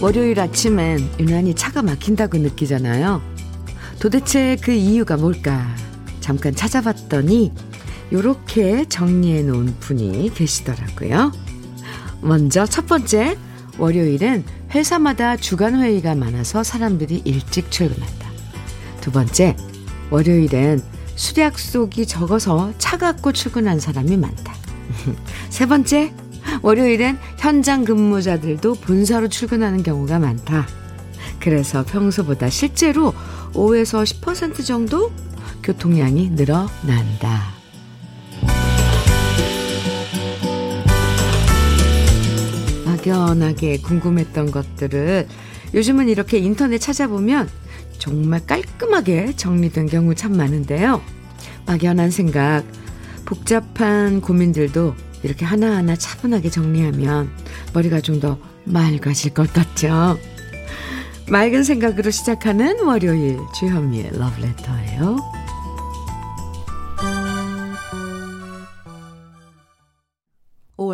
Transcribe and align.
월요일 0.00 0.40
아침엔 0.40 1.06
유난히 1.18 1.52
차가 1.52 1.82
막힌다고 1.82 2.38
느끼잖아요. 2.38 3.20
도대체 4.00 4.56
그 4.62 4.72
이유가 4.72 5.18
뭘까? 5.18 5.66
잠깐 6.20 6.54
찾아봤더니 6.54 7.52
요렇게 8.12 8.86
정리해 8.88 9.42
놓은 9.42 9.76
분이 9.80 10.32
계시더라고요. 10.34 11.32
먼저 12.20 12.66
첫 12.66 12.86
번째, 12.86 13.36
월요일엔 13.78 14.44
회사마다 14.74 15.36
주간 15.36 15.80
회의가 15.80 16.14
많아서 16.14 16.62
사람들이 16.62 17.22
일찍 17.24 17.70
출근한다. 17.70 18.28
두 19.00 19.12
번째, 19.12 19.56
월요일엔 20.10 20.82
술 21.14 21.38
약속이 21.38 22.06
적어서 22.06 22.72
차 22.78 22.96
갖고 22.96 23.32
출근한 23.32 23.78
사람이 23.80 24.16
많다. 24.16 24.54
세 25.50 25.66
번째, 25.66 26.12
월요일엔 26.62 27.18
현장 27.38 27.84
근무자들도 27.84 28.74
본사로 28.74 29.28
출근하는 29.28 29.82
경우가 29.82 30.18
많다. 30.18 30.66
그래서 31.40 31.84
평소보다 31.84 32.50
실제로 32.50 33.12
5에서 33.52 34.02
10% 34.02 34.64
정도 34.64 35.12
교통량이 35.62 36.30
늘어난다. 36.30 37.57
막연하게 42.98 43.78
궁금했던 43.78 44.50
것들을 44.50 45.28
요즘은 45.74 46.08
이렇게 46.08 46.38
인터넷 46.38 46.78
찾아보면 46.78 47.48
정말 47.98 48.44
깔끔하게 48.46 49.36
정리된 49.36 49.86
경우 49.86 50.14
참 50.14 50.36
많은데요. 50.36 51.00
막연한 51.66 52.10
생각, 52.10 52.64
복잡한 53.24 54.20
고민들도 54.20 54.94
이렇게 55.22 55.44
하나하나 55.44 55.96
차분하게 55.96 56.50
정리하면 56.50 57.30
머리가 57.72 58.00
좀 58.00 58.18
더 58.20 58.38
맑아질 58.64 59.32
것 59.32 59.52
같죠. 59.52 60.18
맑은 61.30 61.62
생각으로 61.62 62.10
시작하는 62.10 62.80
월요일 62.84 63.38
주현미의 63.58 64.10
러브레터예요. 64.18 65.16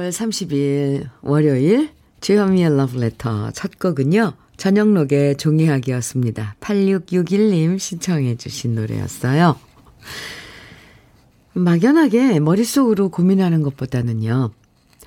5월 0.05 0.11
30일 0.11 1.09
월요일 1.23 1.91
주현미의 2.21 2.77
러브레터 2.77 3.53
첫 3.53 3.79
곡은요. 3.79 4.35
저녁록의 4.57 5.37
종이학이었습니다. 5.37 6.57
8661님 6.61 7.79
신청해 7.79 8.37
주신 8.37 8.75
노래였어요. 8.75 9.59
막연하게 11.55 12.41
머릿속으로 12.41 13.09
고민하는 13.09 13.63
것보다는요. 13.63 14.51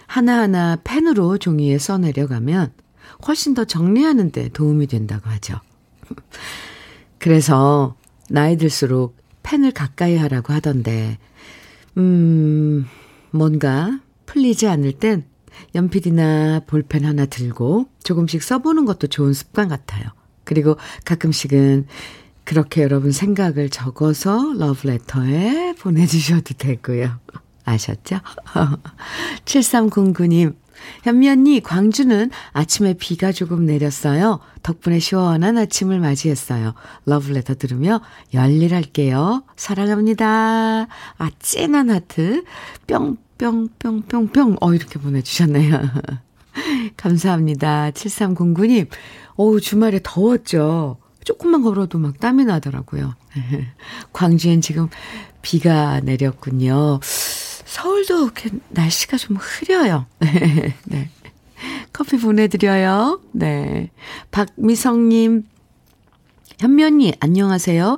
하나하나 0.08 0.78
펜으로 0.84 1.38
종이에 1.38 1.78
써내려가면 1.78 2.72
훨씬 3.28 3.54
더 3.54 3.66
정리하는 3.66 4.32
데 4.32 4.50
도움이 4.50 4.88
된다고 4.88 5.30
하죠. 5.30 5.60
그래서 7.20 7.96
나이 8.30 8.58
들수록 8.58 9.16
펜을 9.44 9.72
가까이 9.72 10.18
하라고 10.18 10.54
하던데, 10.54 11.18
음, 11.98 12.86
뭔가 13.32 14.00
풀리지 14.28 14.68
않을 14.68 14.94
땐 14.94 15.26
연필이나 15.74 16.62
볼펜 16.68 17.04
하나 17.04 17.26
들고 17.26 17.88
조금씩 18.04 18.44
써보는 18.44 18.86
것도 18.86 19.08
좋은 19.08 19.34
습관 19.34 19.68
같아요. 19.68 20.06
그리고 20.44 20.78
가끔씩은 21.04 21.88
그렇게 22.44 22.84
여러분 22.84 23.12
생각을 23.12 23.70
적어서 23.70 24.54
러브레터에 24.58 25.74
보내주셔도 25.80 26.54
되고요. 26.58 27.20
아셨죠? 27.66 28.20
7309님, 29.44 30.56
현미 31.04 31.30
언니, 31.30 31.60
광주는 31.60 32.32
아침에 32.54 32.94
비가 32.94 33.34
조금 33.34 33.66
내렸어요. 33.66 34.40
덕분에 34.64 35.00
시원한 35.00 35.58
아침을 35.58 36.00
맞이했어요. 36.00 36.74
러브레터 37.06 37.56
들으며 37.56 38.00
열일할게요. 38.34 39.44
사랑합니다. 39.58 40.88
아, 41.18 41.30
찐한 41.40 41.90
하트. 41.90 42.46
뿅 42.88 43.18
뿅뿅뿅뿅. 43.38 44.58
어, 44.62 44.74
이렇게 44.74 45.00
보내주셨네요. 45.00 45.80
감사합니다. 46.98 47.92
7309님. 47.92 48.88
어우, 49.36 49.62
주말에 49.62 50.00
더웠죠? 50.04 50.98
조금만 51.24 51.62
걸어도 51.62 52.00
막 52.00 52.20
땀이 52.20 52.46
나더라고요. 52.46 53.16
광주엔 54.14 54.62
지금 54.62 54.88
비가 55.42 56.00
내렸군요. 56.00 57.00
서울도 57.02 58.24
이렇게 58.24 58.50
날씨가 58.70 59.18
좀 59.18 59.38
흐려요. 59.38 60.06
네. 60.20 61.10
커피 61.92 62.18
보내드려요. 62.18 63.22
네. 63.34 63.92
박미성님, 64.32 65.46
현면이 66.60 67.16
안녕하세요. 67.20 67.98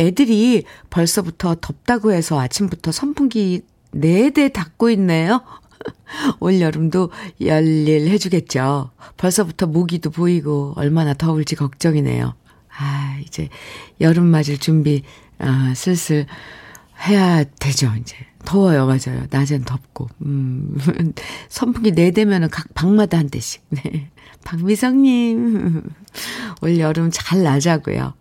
애들이 0.00 0.64
벌써부터 0.90 1.56
덥다고 1.60 2.12
해서 2.12 2.40
아침부터 2.40 2.90
선풍기 2.90 3.62
4대 3.94 4.52
닫고 4.52 4.90
있네요. 4.90 5.42
올 6.40 6.60
여름도 6.60 7.10
열일 7.40 8.08
해주겠죠. 8.08 8.90
벌써부터 9.16 9.66
모기도 9.66 10.10
보이고 10.10 10.72
얼마나 10.76 11.14
더울지 11.14 11.56
걱정이네요. 11.56 12.34
아, 12.78 13.18
이제 13.24 13.48
여름 14.00 14.26
맞을 14.26 14.58
준비, 14.58 15.02
아, 15.38 15.72
슬슬 15.74 16.26
해야 17.06 17.44
되죠, 17.44 17.92
이제. 18.00 18.16
더워요, 18.44 18.86
맞아요. 18.86 19.26
낮엔 19.30 19.64
덥고. 19.64 20.08
음, 20.24 20.76
선풍기 21.48 21.92
4대면은 21.92 22.48
각 22.50 22.72
방마다 22.74 23.18
한 23.18 23.28
대씩. 23.28 23.62
네. 23.70 24.10
박미성님, 24.44 25.82
올 26.62 26.78
여름 26.78 27.10
잘 27.12 27.42
나자고요. 27.42 28.14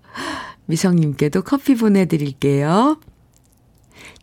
미성님께도 0.66 1.42
커피 1.42 1.76
보내드릴게요. 1.76 3.00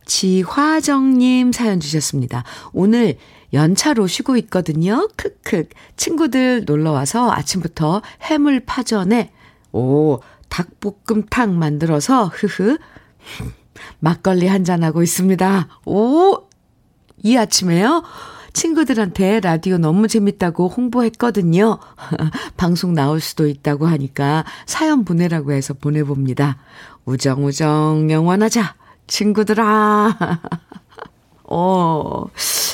지화정님 0.08 1.52
사연 1.52 1.78
주셨습니다. 1.78 2.42
오늘 2.72 3.16
연차로 3.52 4.08
쉬고 4.08 4.36
있거든요. 4.38 5.08
크크. 5.16 5.68
친구들 5.96 6.64
놀러 6.64 6.90
와서 6.90 7.30
아침부터 7.30 8.02
해물 8.22 8.60
파전에 8.66 9.30
오, 9.70 10.18
닭볶음탕 10.48 11.58
만들어서, 11.58 12.24
흐흐, 12.26 12.78
막걸리 14.00 14.46
한잔하고 14.46 15.02
있습니다. 15.02 15.68
오, 15.84 16.48
이 17.22 17.36
아침에요? 17.36 18.02
친구들한테 18.54 19.40
라디오 19.40 19.78
너무 19.78 20.08
재밌다고 20.08 20.68
홍보했거든요. 20.68 21.78
방송 22.56 22.94
나올 22.94 23.20
수도 23.20 23.46
있다고 23.46 23.86
하니까 23.86 24.44
사연 24.66 25.04
보내라고 25.04 25.52
해서 25.52 25.74
보내봅니다. 25.74 26.56
우정우정 27.04 28.10
영원하자, 28.10 28.74
친구들아. 29.08 30.16
어, 31.50 32.24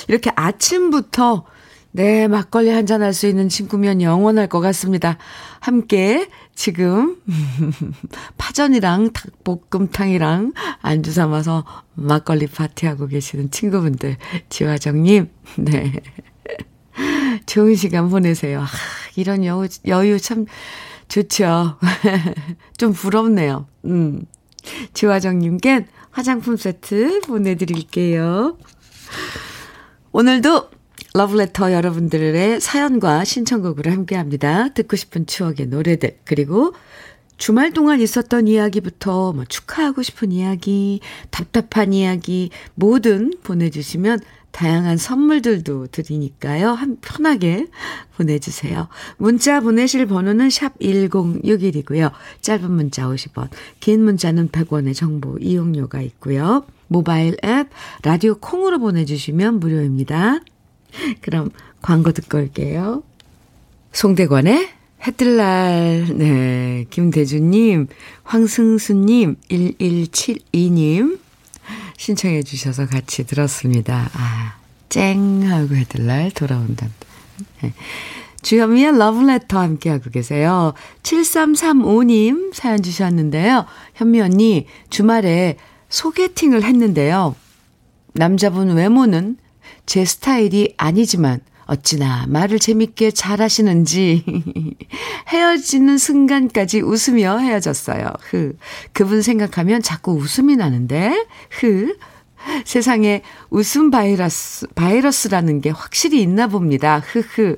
이렇게 0.09 0.31
아침부터 0.35 1.45
네, 1.93 2.27
막걸리 2.27 2.71
한잔 2.71 3.03
할 3.03 3.15
수 3.15 3.29
있는 3.29 3.49
친구면 3.49 4.03
영원할 4.03 4.49
것 4.49 4.61
같습니다. 4.61 5.17
함께 5.61 6.29
지금 6.53 7.17
파전이랑 8.37 9.13
닭볶음탕이랑 9.13 10.55
안주 10.83 11.13
삼아서 11.13 11.65
막걸리 11.95 12.49
파티하고 12.49 13.07
계시는 13.07 13.53
친구분들, 13.53 14.17
지화정님, 14.49 15.31
네. 15.59 15.93
좋은 17.47 17.77
시간 17.77 18.09
보내세요. 18.11 18.63
아, 18.63 18.67
이런 19.15 19.45
여유, 19.45 19.69
여유 19.87 20.19
참 20.21 20.47
좋죠. 21.07 21.77
좀 22.77 22.93
부럽네요. 22.93 23.67
음. 23.85 24.25
지화정님께 24.93 25.87
화장품 26.11 26.57
세트 26.57 27.23
보내드릴게요. 27.23 28.57
오늘도 30.13 30.71
러브레터 31.15 31.73
여러분들의 31.73 32.61
사연과 32.61 33.25
신청곡으로 33.25 33.91
함께 33.91 34.17
합니다. 34.17 34.69
듣고 34.69 34.97
싶은 34.97 35.27
추억의 35.27 35.67
노래들, 35.67 36.19
그리고 36.25 36.73
주말 37.37 37.73
동안 37.73 38.01
있었던 38.01 38.49
이야기부터 38.49 39.33
뭐 39.33 39.45
축하하고 39.45 40.03
싶은 40.03 40.33
이야기, 40.33 41.01
답답한 41.31 41.93
이야기 41.93 42.51
뭐든 42.75 43.35
보내주시면 43.43 44.21
다양한 44.55 44.97
선물들도 44.99 45.89
드리니까요. 45.89 46.71
한 46.71 46.97
편하게 47.01 47.67
보내주세요. 48.17 48.87
문자 49.17 49.59
보내실 49.59 50.07
번호는 50.07 50.49
샵 50.49 50.79
1061이고요. 50.79 52.13
짧은 52.41 52.71
문자 52.71 53.09
50원, 53.09 53.49
긴 53.81 54.05
문자는 54.05 54.51
100원의 54.51 54.95
정보 54.95 55.37
이용료가 55.39 56.01
있고요. 56.03 56.65
모바일 56.87 57.37
앱 57.45 57.69
라디오 58.05 58.37
콩으로 58.37 58.79
보내주시면 58.79 59.59
무료입니다. 59.59 60.39
그럼 61.21 61.51
광고 61.83 62.13
듣고 62.13 62.39
올게요. 62.39 63.03
송대관의 63.91 64.69
해뜰날, 65.03 66.07
네, 66.17 66.87
김대주님, 66.91 67.89
황승수님, 68.23 69.37
1172님, 69.51 71.19
신청해 71.97 72.43
주셔서 72.43 72.87
같이 72.87 73.25
들었습니다. 73.25 74.11
아, 74.15 74.57
쨍! 74.89 75.43
하고 75.43 75.75
해뜰날 75.77 76.31
돌아온다. 76.33 76.89
네. 77.63 77.73
주현미의 78.43 78.99
러브레터 78.99 79.59
함께하고 79.59 80.11
계세요. 80.11 80.75
7335님 81.03 82.53
사연 82.53 82.83
주셨는데요. 82.83 83.65
현미 83.95 84.21
언니, 84.21 84.67
주말에 84.91 85.57
소개팅을 85.89 86.63
했는데요. 86.63 87.35
남자분 88.13 88.75
외모는 88.75 89.39
제 89.87 90.05
스타일이 90.05 90.75
아니지만 90.77 91.41
어찌나 91.67 92.27
말을 92.29 92.59
재밌게 92.59 93.11
잘 93.11 93.41
하시는지 93.41 94.25
헤어지는 95.29 95.99
순간까지 95.99 96.81
웃으며 96.81 97.39
헤어졌어요. 97.39 98.13
흐. 98.21 98.57
그분 98.93 99.23
생각하면 99.23 99.83
자꾸 99.83 100.13
웃음이 100.13 100.57
나는데 100.57 101.27
흐. 101.51 101.97
세상에 102.65 103.23
웃음 103.51 103.91
바이러스 103.91 104.67
바이러스라는 104.75 105.61
게 105.61 105.71
확실히 105.71 106.23
있나 106.23 106.47
봅니다. 106.47 107.01
흐흐. 107.01 107.57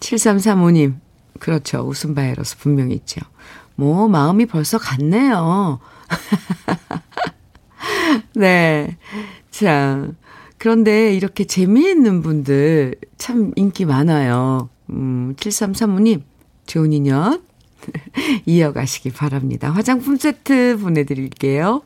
7335님. 0.00 0.96
그렇죠. 1.40 1.80
웃음 1.80 2.14
바이러스 2.14 2.56
분명히 2.58 2.94
있죠. 2.94 3.20
뭐 3.74 4.08
마음이 4.08 4.46
벌써 4.46 4.78
갔네요. 4.78 5.80
네. 8.34 8.96
자, 9.50 10.08
그런데 10.58 11.14
이렇게 11.14 11.44
재미있는 11.44 12.22
분들 12.22 12.96
참 13.16 13.52
인기 13.56 13.84
많아요. 13.84 14.68
음, 14.90 15.34
7335님, 15.38 16.22
좋은 16.66 16.92
인연 16.92 17.42
이어가시기 18.44 19.10
바랍니다. 19.10 19.70
화장품 19.70 20.16
세트 20.16 20.78
보내드릴게요. 20.80 21.82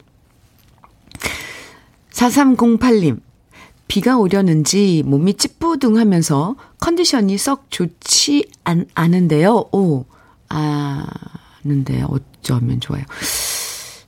4308님, 2.10 3.20
비가 3.88 4.16
오려는지 4.16 5.02
몸이 5.04 5.34
찌뿌둥하면서 5.34 6.56
컨디션이 6.80 7.36
썩 7.36 7.70
좋지 7.70 8.50
않, 8.64 8.86
않은데요. 8.94 9.68
오, 9.72 10.06
아는데 10.48 12.02
어쩌면 12.08 12.80
좋아요. 12.80 13.04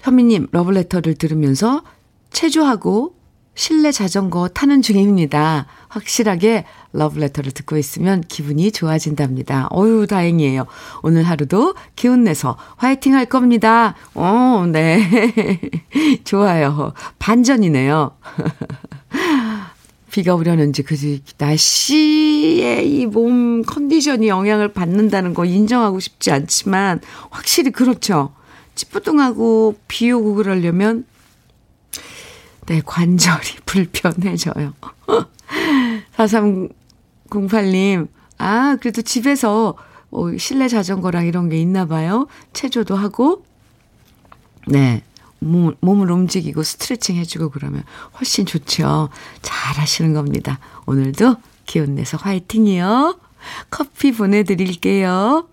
현미님, 0.01 0.49
러블레터를 0.53 1.15
들으면서 1.17 1.83
체조하고 2.31 3.15
실내 3.55 3.93
자전거 3.93 4.49
타는 4.49 4.83
중입니다. 4.83 5.67
확실하게 5.89 6.65
러브레터를 6.93 7.53
듣고 7.53 7.77
있으면 7.77 8.21
기분이 8.27 8.73
좋아진답니다. 8.73 9.69
어유 9.73 10.07
다행이에요. 10.09 10.67
오늘 11.03 11.23
하루도 11.23 11.75
기운 11.95 12.25
내서 12.25 12.57
화이팅 12.77 13.15
할 13.15 13.27
겁니다. 13.27 13.95
어, 14.15 14.65
네. 14.71 15.01
좋아요. 16.25 16.93
반전이네요. 17.19 18.13
비가 20.11 20.35
오려는지 20.37 20.83
그 20.85 20.95
날씨의 21.39 22.89
이 22.89 23.07
몸 23.07 23.63
컨디션이 23.65 24.29
영향을 24.29 24.73
받는다는 24.73 25.35
거 25.35 25.45
인정하고 25.45 25.99
싶지 26.01 26.31
않지만 26.31 27.01
확실히 27.31 27.71
그렇죠. 27.73 28.33
찌뿌둥하고 28.77 29.77
비 29.89 30.11
오고 30.13 30.35
그러려면 30.35 31.05
네, 32.67 32.81
관절이 32.85 33.59
불편해져요. 33.67 34.75
4308님, 36.17 38.09
아, 38.39 38.77
그래도 38.81 39.03
집에서 39.03 39.77
뭐 40.11 40.37
실내 40.39 40.69
자전거랑 40.69 41.27
이런 41.27 41.49
게 41.49 41.59
있나 41.59 41.87
봐요. 41.87 42.27
체조도 42.53 42.97
하고, 42.97 43.45
네, 44.67 45.03
몸, 45.41 45.75
몸을 45.81 46.11
움직이고 46.11 46.63
스트레칭 46.63 47.17
해주고 47.17 47.51
그러면 47.51 47.83
훨씬 48.19 48.47
좋죠. 48.47 49.11
잘 49.43 49.77
하시는 49.79 50.15
겁니다. 50.15 50.59
오늘도 50.87 51.37
기운 51.67 51.95
내서 51.97 52.17
화이팅이요. 52.17 53.19
커피 53.71 54.13
보내드릴게요. 54.13 55.49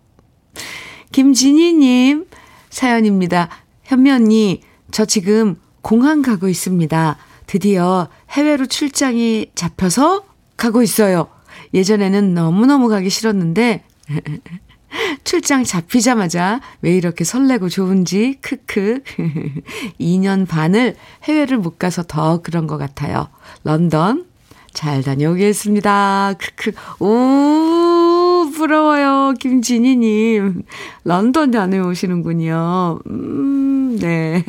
김진희님 1.11 2.27
사연입니다. 2.69 3.49
현미 3.83 4.11
언니, 4.11 4.61
저 4.91 5.05
지금 5.05 5.57
공항 5.81 6.21
가고 6.21 6.47
있습니다. 6.47 7.17
드디어 7.47 8.07
해외로 8.31 8.65
출장이 8.65 9.51
잡혀서 9.55 10.23
가고 10.57 10.81
있어요. 10.83 11.27
예전에는 11.73 12.33
너무너무 12.33 12.87
가기 12.87 13.09
싫었는데, 13.09 13.83
출장 15.23 15.63
잡히자마자 15.63 16.61
왜 16.81 16.95
이렇게 16.95 17.23
설레고 17.23 17.69
좋은지, 17.69 18.37
크크. 18.41 19.03
2년 19.99 20.47
반을 20.47 20.95
해외를 21.23 21.57
못 21.57 21.79
가서 21.79 22.03
더 22.03 22.41
그런 22.41 22.67
것 22.67 22.77
같아요. 22.77 23.27
런던, 23.63 24.25
잘 24.73 25.03
다녀오겠습니다. 25.03 26.35
크크. 26.37 26.71
오, 27.03 28.49
부러워요. 28.51 29.33
김진희님. 29.39 30.63
런던 31.03 31.51
다녀오시는군요. 31.51 32.99
음, 33.07 33.97
네. 33.99 34.43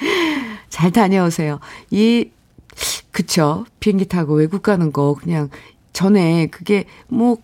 잘 0.68 0.90
다녀오세요. 0.90 1.60
이, 1.90 2.30
그쵸. 3.10 3.66
비행기 3.80 4.06
타고 4.06 4.34
외국 4.34 4.62
가는 4.62 4.92
거 4.92 5.14
그냥 5.14 5.50
전에 5.92 6.46
그게 6.48 6.86
뭐, 7.08 7.38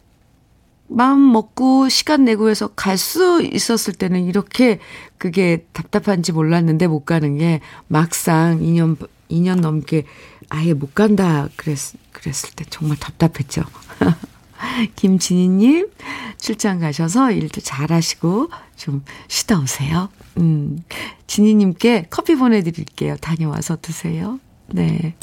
마음 0.89 1.33
먹고 1.33 1.89
시간 1.89 2.25
내고 2.25 2.49
해서 2.49 2.69
갈 2.69 2.97
수 2.97 3.43
있었을 3.43 3.93
때는 3.93 4.25
이렇게 4.25 4.79
그게 5.19 5.67
답답한지 5.73 6.31
몰랐는데 6.33 6.87
못 6.87 7.05
가는 7.05 7.39
게 7.39 7.61
막상 7.89 8.61
2년, 8.61 8.97
2년 9.29 9.61
넘게 9.61 10.05
아예 10.49 10.75
못 10.75 10.95
간다 10.95 11.49
그랬, 11.57 11.77
그랬을 12.13 12.51
때 12.55 12.65
정말 12.71 12.97
답답했죠. 12.99 13.63
김진희님, 14.97 15.89
출장 16.39 16.81
가셔서 16.81 17.33
일도 17.33 17.61
잘 17.61 17.93
하시고 17.93 18.49
좀 18.77 19.05
쉬다 19.29 19.61
오세요. 19.61 20.09
음, 20.39 20.79
진희님께 21.27 22.07
커피 22.11 22.35
보내드릴게요. 22.35 23.17
다녀와서 23.17 23.79
드세요. 23.81 24.39
네. 24.69 25.15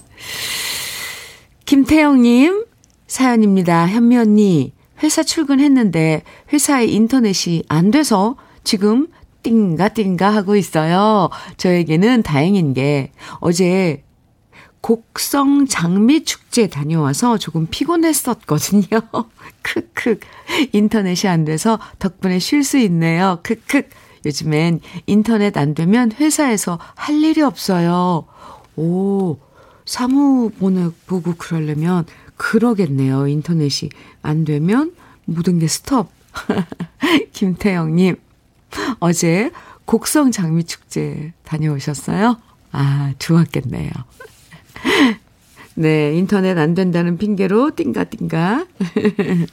김태영님, 1.66 2.66
사연입니다. 3.08 3.88
현미 3.88 4.18
언니, 4.18 4.74
회사 5.02 5.24
출근했는데 5.24 6.24
회사에 6.52 6.86
인터넷이 6.86 7.64
안 7.68 7.92
돼서 7.92 8.36
지금 8.64 9.08
띵가 9.44 9.90
띵가 9.90 10.34
하고 10.34 10.56
있어요. 10.56 11.30
저에게는 11.58 12.24
다행인 12.24 12.74
게 12.74 13.12
어제 13.40 14.04
곡성 14.84 15.66
장미 15.68 16.26
축제 16.26 16.68
다녀와서 16.68 17.38
조금 17.38 17.68
피곤했었거든요. 17.68 18.84
크크. 19.64 20.20
인터넷이 20.74 21.30
안 21.30 21.46
돼서 21.46 21.80
덕분에 22.00 22.38
쉴 22.40 22.66
수 22.66 22.78
있네요. 22.80 23.40
크크. 23.44 23.84
요즘엔 24.26 24.82
인터넷 25.06 25.56
안 25.58 25.74
되면 25.74 26.12
회사에서 26.12 26.80
할 26.96 27.24
일이 27.24 27.42
없어요. 27.42 28.26
오, 28.76 29.38
사무 29.86 30.50
보내, 30.60 30.90
보고 31.08 31.34
그러려면 31.38 32.06
그러겠네요. 32.36 33.28
인터넷이 33.28 33.90
안 34.22 34.44
되면 34.44 34.94
모든 35.24 35.60
게 35.60 35.68
스톱. 35.68 36.10
김태영님, 37.32 38.18
어제 39.00 39.50
곡성 39.86 40.32
장미축제 40.32 41.32
다녀오셨어요? 41.46 42.36
아, 42.74 43.14
좋았겠네요. 43.18 43.92
네, 45.76 46.14
인터넷 46.16 46.58
안 46.58 46.74
된다는 46.74 47.18
핑계로 47.18 47.76
띵가띵가. 47.76 48.66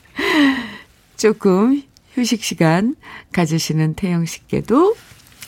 조금 1.16 1.82
휴식 2.14 2.42
시간 2.42 2.96
가지시는 3.32 3.94
태영 3.94 4.26
씨께도 4.26 4.96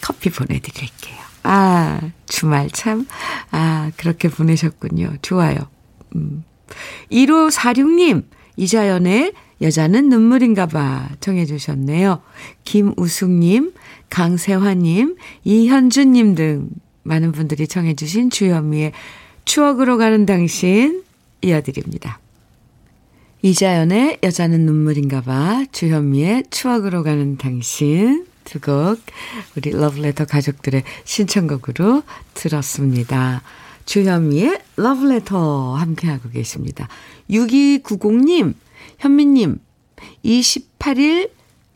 커피 0.01 0.31
보내드릴게요. 0.31 1.17
아, 1.45 2.01
주말 2.27 2.71
참, 2.71 3.07
아, 3.51 3.91
그렇게 3.97 4.29
보내셨군요. 4.29 5.15
좋아요. 5.23 5.59
음. 6.15 6.45
1546님, 7.11 8.25
이자연의 8.57 9.33
여자는 9.61 10.09
눈물인가 10.09 10.67
봐 10.67 11.09
정해 11.21 11.47
주셨네요. 11.47 12.23
김우숙님, 12.65 13.73
강세화님, 14.11 15.17
이현주님 15.45 16.35
등 16.35 16.69
많은 17.03 17.33
분들이 17.33 17.67
청해 17.67 17.95
주신 17.95 18.31
주현미의 18.31 18.93
추억으로 19.44 19.99
가는 19.99 20.26
당신 20.26 21.02
이어드립니다. 21.42 22.20
이자연의 23.42 24.18
여자는 24.22 24.61
눈물인가 24.61 25.20
봐 25.20 25.64
주현미의 25.72 26.44
추억으로 26.50 27.02
가는 27.02 27.37
당신 27.37 28.26
두 28.44 28.61
곡 28.61 29.00
우리 29.56 29.70
러브레터 29.70 30.25
가족들의 30.26 30.82
신청곡으로 31.04 32.02
들었습니다. 32.34 33.42
주현미의 33.87 34.61
러브레터 34.76 35.75
함께하고 35.75 36.30
계십니다. 36.30 36.88
6290님, 37.30 38.54
현미님, 38.99 39.58
28일 40.25 41.30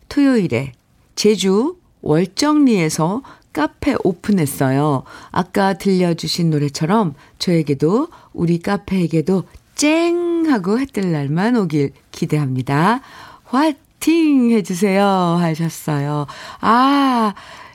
토요일에 0.08 0.72
제주 1.14 1.76
월정리에서 2.02 3.22
카페 3.56 3.96
오픈했어요. 4.04 5.04
아까 5.30 5.72
들려주신 5.72 6.50
노래처럼 6.50 7.14
저에게도 7.38 8.08
우리 8.34 8.58
카페에게도 8.58 9.44
쨍 9.76 10.44
하고 10.46 10.78
해뜰 10.78 11.10
날만 11.10 11.56
오길 11.56 11.92
기대합니다. 12.10 13.00
화이팅 13.44 14.50
해주세요 14.50 15.06
하셨어요. 15.06 16.26
아, 16.60 17.32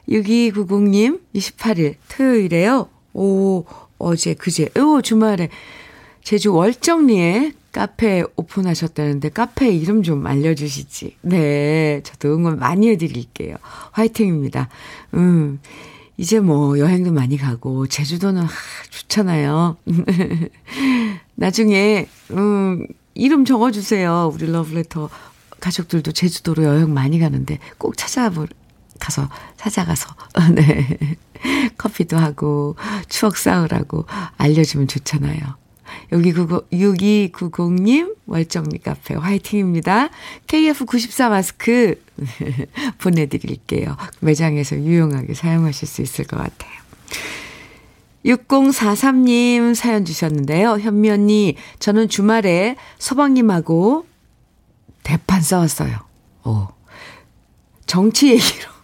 6290님 0.08 1.20
28일 1.34 1.96
토요일에요. 2.10 2.88
오, 3.14 3.66
어제, 3.98 4.36
그제, 4.36 4.70
오, 4.80 5.02
주말에 5.02 5.50
제주 6.24 6.54
월정리에 6.54 7.54
카페 7.72 8.24
오픈하셨다는데 8.36 9.30
카페 9.30 9.70
이름 9.70 10.04
좀 10.04 10.28
알려주시지. 10.28 11.18
네, 11.22 12.02
저도 12.04 12.34
응원 12.36 12.60
많이 12.60 12.90
해드릴게요. 12.90 13.56
화이팅입니다. 13.92 14.70
음, 15.14 15.60
이제 16.18 16.40
뭐 16.40 16.78
여행도 16.78 17.12
많이 17.12 17.38
가고 17.38 17.88
제주도는 17.88 18.44
하, 18.44 18.50
좋잖아요. 18.90 19.78
나중에 21.36 22.08
음, 22.32 22.86
이름 23.14 23.46
적어주세요. 23.46 24.32
우리 24.34 24.52
러브레터 24.52 25.10
가족들도 25.60 26.12
제주도로 26.12 26.64
여행 26.64 26.94
많이 26.94 27.20
가는데 27.20 27.60
꼭 27.78 27.96
찾아보 27.98 28.48
가서 29.00 29.30
찾아가서 29.58 30.08
네 30.54 31.18
커피도 31.78 32.18
하고 32.18 32.76
추억 33.10 33.38
쌓으라고 33.38 34.06
알려주면 34.38 34.88
좋잖아요. 34.88 35.61
여기 36.12 36.34
6290님 36.34 38.16
월정리 38.28 38.80
카페 38.80 39.16
화이팅입니다. 39.16 40.10
KF94 40.48 41.30
마스크 41.30 42.02
보내드릴게요. 43.00 43.96
매장에서 44.20 44.78
유용하게 44.78 45.34
사용하실 45.34 45.88
수 45.88 46.02
있을 46.02 46.26
것 46.26 46.38
같아요. 46.38 46.72
6043님 48.26 49.74
사연 49.74 50.06
주셨는데요. 50.06 50.80
현미 50.80 51.10
언니, 51.10 51.56
저는 51.80 52.08
주말에 52.10 52.76
서방님하고 53.00 54.06
대판 55.04 55.42
싸웠어요. 55.42 55.98
오. 56.46 56.68
정치 57.88 58.30
얘기로. 58.30 58.81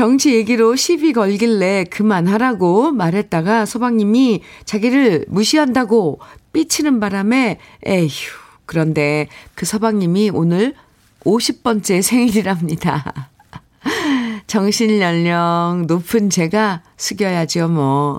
정치 0.00 0.34
얘기로 0.34 0.76
시비 0.76 1.12
걸길래 1.12 1.84
그만하라고 1.90 2.90
말했다가 2.90 3.66
서방님이 3.66 4.40
자기를 4.64 5.26
무시한다고 5.28 6.20
삐치는 6.54 7.00
바람에 7.00 7.58
에휴. 7.84 8.08
그런데 8.64 9.28
그 9.54 9.66
서방님이 9.66 10.30
오늘 10.32 10.74
50번째 11.26 12.00
생일이랍니다. 12.00 13.28
정신 14.46 15.02
연령 15.02 15.84
높은 15.86 16.30
제가 16.30 16.82
숙여야죠, 16.96 17.68
뭐. 17.68 18.18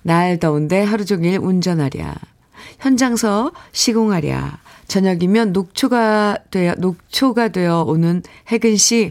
날 0.00 0.38
더운데 0.38 0.82
하루 0.82 1.04
종일 1.04 1.38
운전하랴. 1.38 2.14
현장서 2.78 3.52
시공하랴. 3.72 4.58
저녁이면 4.88 5.52
녹초가 5.52 6.38
되어, 6.50 6.76
녹초가 6.78 7.48
되어 7.48 7.82
오는 7.82 8.22
혜근 8.50 8.78
씨. 8.78 9.10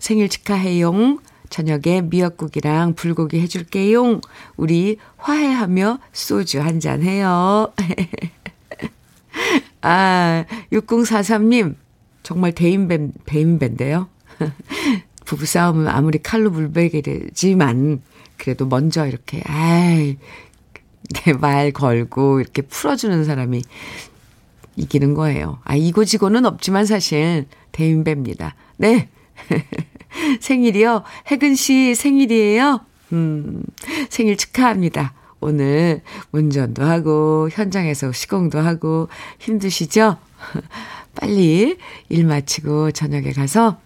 생일 0.00 0.28
축하해용. 0.28 1.20
저녁에 1.48 2.02
미역국이랑 2.02 2.94
불고기 2.94 3.40
해줄게용. 3.40 4.20
우리 4.56 4.98
화해하며 5.16 5.98
소주 6.12 6.60
한 6.60 6.80
잔 6.80 7.02
해요. 7.02 7.72
아, 9.82 10.44
6043님. 10.72 11.74
정말 12.22 12.52
대인배, 12.52 13.08
대인배인데요. 13.24 14.08
부부싸움은 15.24 15.88
아무리 15.88 16.18
칼로 16.22 16.50
물베기지만, 16.50 18.02
그래도 18.36 18.66
먼저 18.66 19.06
이렇게, 19.06 19.42
아이, 19.46 20.16
내말 21.26 21.72
걸고 21.72 22.40
이렇게 22.40 22.62
풀어주는 22.62 23.24
사람이 23.24 23.62
이기는 24.76 25.14
거예요. 25.14 25.58
아, 25.64 25.74
이고지고는 25.74 26.46
없지만 26.46 26.86
사실 26.86 27.46
대인배입니다. 27.72 28.54
네. 28.76 29.08
생일이요? 30.40 31.04
혜근 31.30 31.54
씨 31.54 31.94
생일이에요? 31.94 32.80
음, 33.12 33.62
생일 34.10 34.36
축하합니다. 34.36 35.14
오늘 35.40 36.02
운전도 36.32 36.84
하고, 36.84 37.48
현장에서 37.50 38.12
시공도 38.12 38.58
하고, 38.58 39.08
힘드시죠? 39.38 40.16
빨리 41.14 41.76
일 42.08 42.24
마치고 42.24 42.92
저녁에 42.92 43.32
가서 43.32 43.80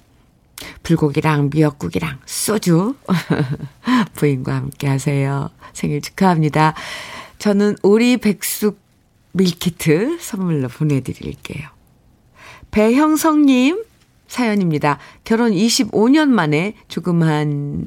불고기랑 0.83 1.51
미역국이랑 1.53 2.21
소주 2.27 2.95
부인과 4.15 4.55
함께 4.55 4.87
하세요. 4.87 5.51
생일 5.73 6.01
축하합니다. 6.01 6.75
저는 7.39 7.77
오리 7.83 8.19
백숙 8.19 8.79
밀키트 9.33 10.19
선물로 10.21 10.69
보내드릴게요. 10.69 11.69
배형성님 12.71 13.85
사연입니다. 14.33 14.99
결혼 15.25 15.53
25년 15.53 16.29
만에 16.29 16.73
조그만 16.89 17.85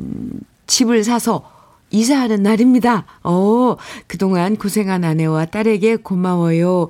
집을 0.68 1.04
사서 1.04 1.52
이사하는 1.90 2.44
날입니다. 2.44 3.06
어, 3.24 3.78
그동안 4.06 4.56
고생한 4.56 5.04
아내와 5.04 5.46
딸에게 5.46 5.96
고마워요. 5.96 6.90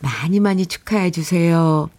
많이 0.00 0.40
많이 0.40 0.64
축하해 0.64 1.10
주세요. 1.10 1.90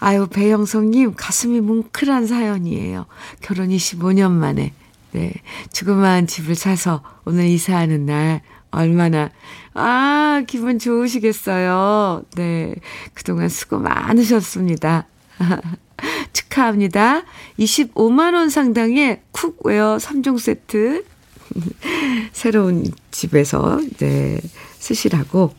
아유, 0.00 0.26
배영성님, 0.26 1.14
가슴이 1.16 1.60
뭉클한 1.60 2.26
사연이에요. 2.26 3.06
결혼 3.40 3.68
25년 3.68 4.32
만에, 4.32 4.72
네, 5.12 5.32
조그만 5.72 6.26
집을 6.26 6.56
사서 6.56 7.02
오늘 7.24 7.46
이사하는 7.46 8.06
날, 8.06 8.42
얼마나, 8.72 9.30
아, 9.74 10.42
기분 10.48 10.80
좋으시겠어요. 10.80 12.24
네, 12.34 12.74
그동안 13.14 13.48
수고 13.48 13.78
많으셨습니다. 13.78 15.06
축하합니다. 16.32 17.22
25만원 17.58 18.50
상당의 18.50 19.22
cookware 19.32 19.98
3종 19.98 20.38
세트. 20.38 21.04
새로운 22.32 22.84
집에서, 23.10 23.80
네, 23.98 24.40
쓰시라고 24.78 25.54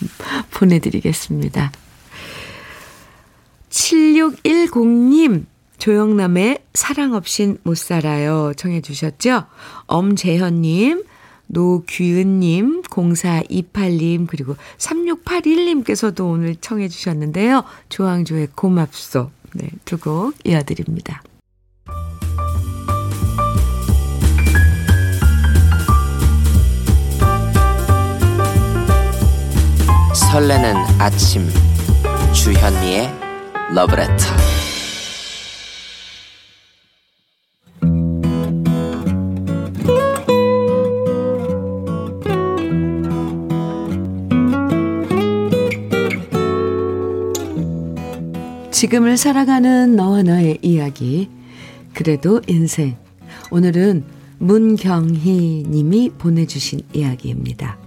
보내드리겠습니다. 0.52 1.72
7610님, 3.70 5.44
조영남의 5.78 6.64
사랑 6.72 7.12
없인 7.14 7.58
못 7.62 7.76
살아요. 7.76 8.52
청해 8.56 8.80
주셨죠? 8.80 9.44
엄재현님, 9.86 11.04
노규은님, 11.48 12.82
0428님, 12.82 14.26
그리고 14.26 14.56
3681님께서도 14.78 16.30
오늘 16.30 16.56
청해 16.56 16.88
주셨는데요. 16.88 17.64
조항조의 17.88 18.48
고맙소. 18.54 19.30
네, 19.54 19.68
두 19.84 19.98
곡 19.98 20.34
이어드립니다. 20.44 21.22
설레는 30.14 30.74
아침 30.98 31.48
주현미의 32.32 33.10
러브레터 33.74 34.45
지금을 48.76 49.16
살아가는 49.16 49.96
너와 49.96 50.22
너의 50.22 50.58
이야기 50.60 51.30
그래도 51.94 52.42
인생 52.46 52.94
오늘은 53.50 54.04
문경희 54.36 55.64
님이 55.66 56.10
보내주신 56.10 56.82
이야기입니다. 56.92 57.78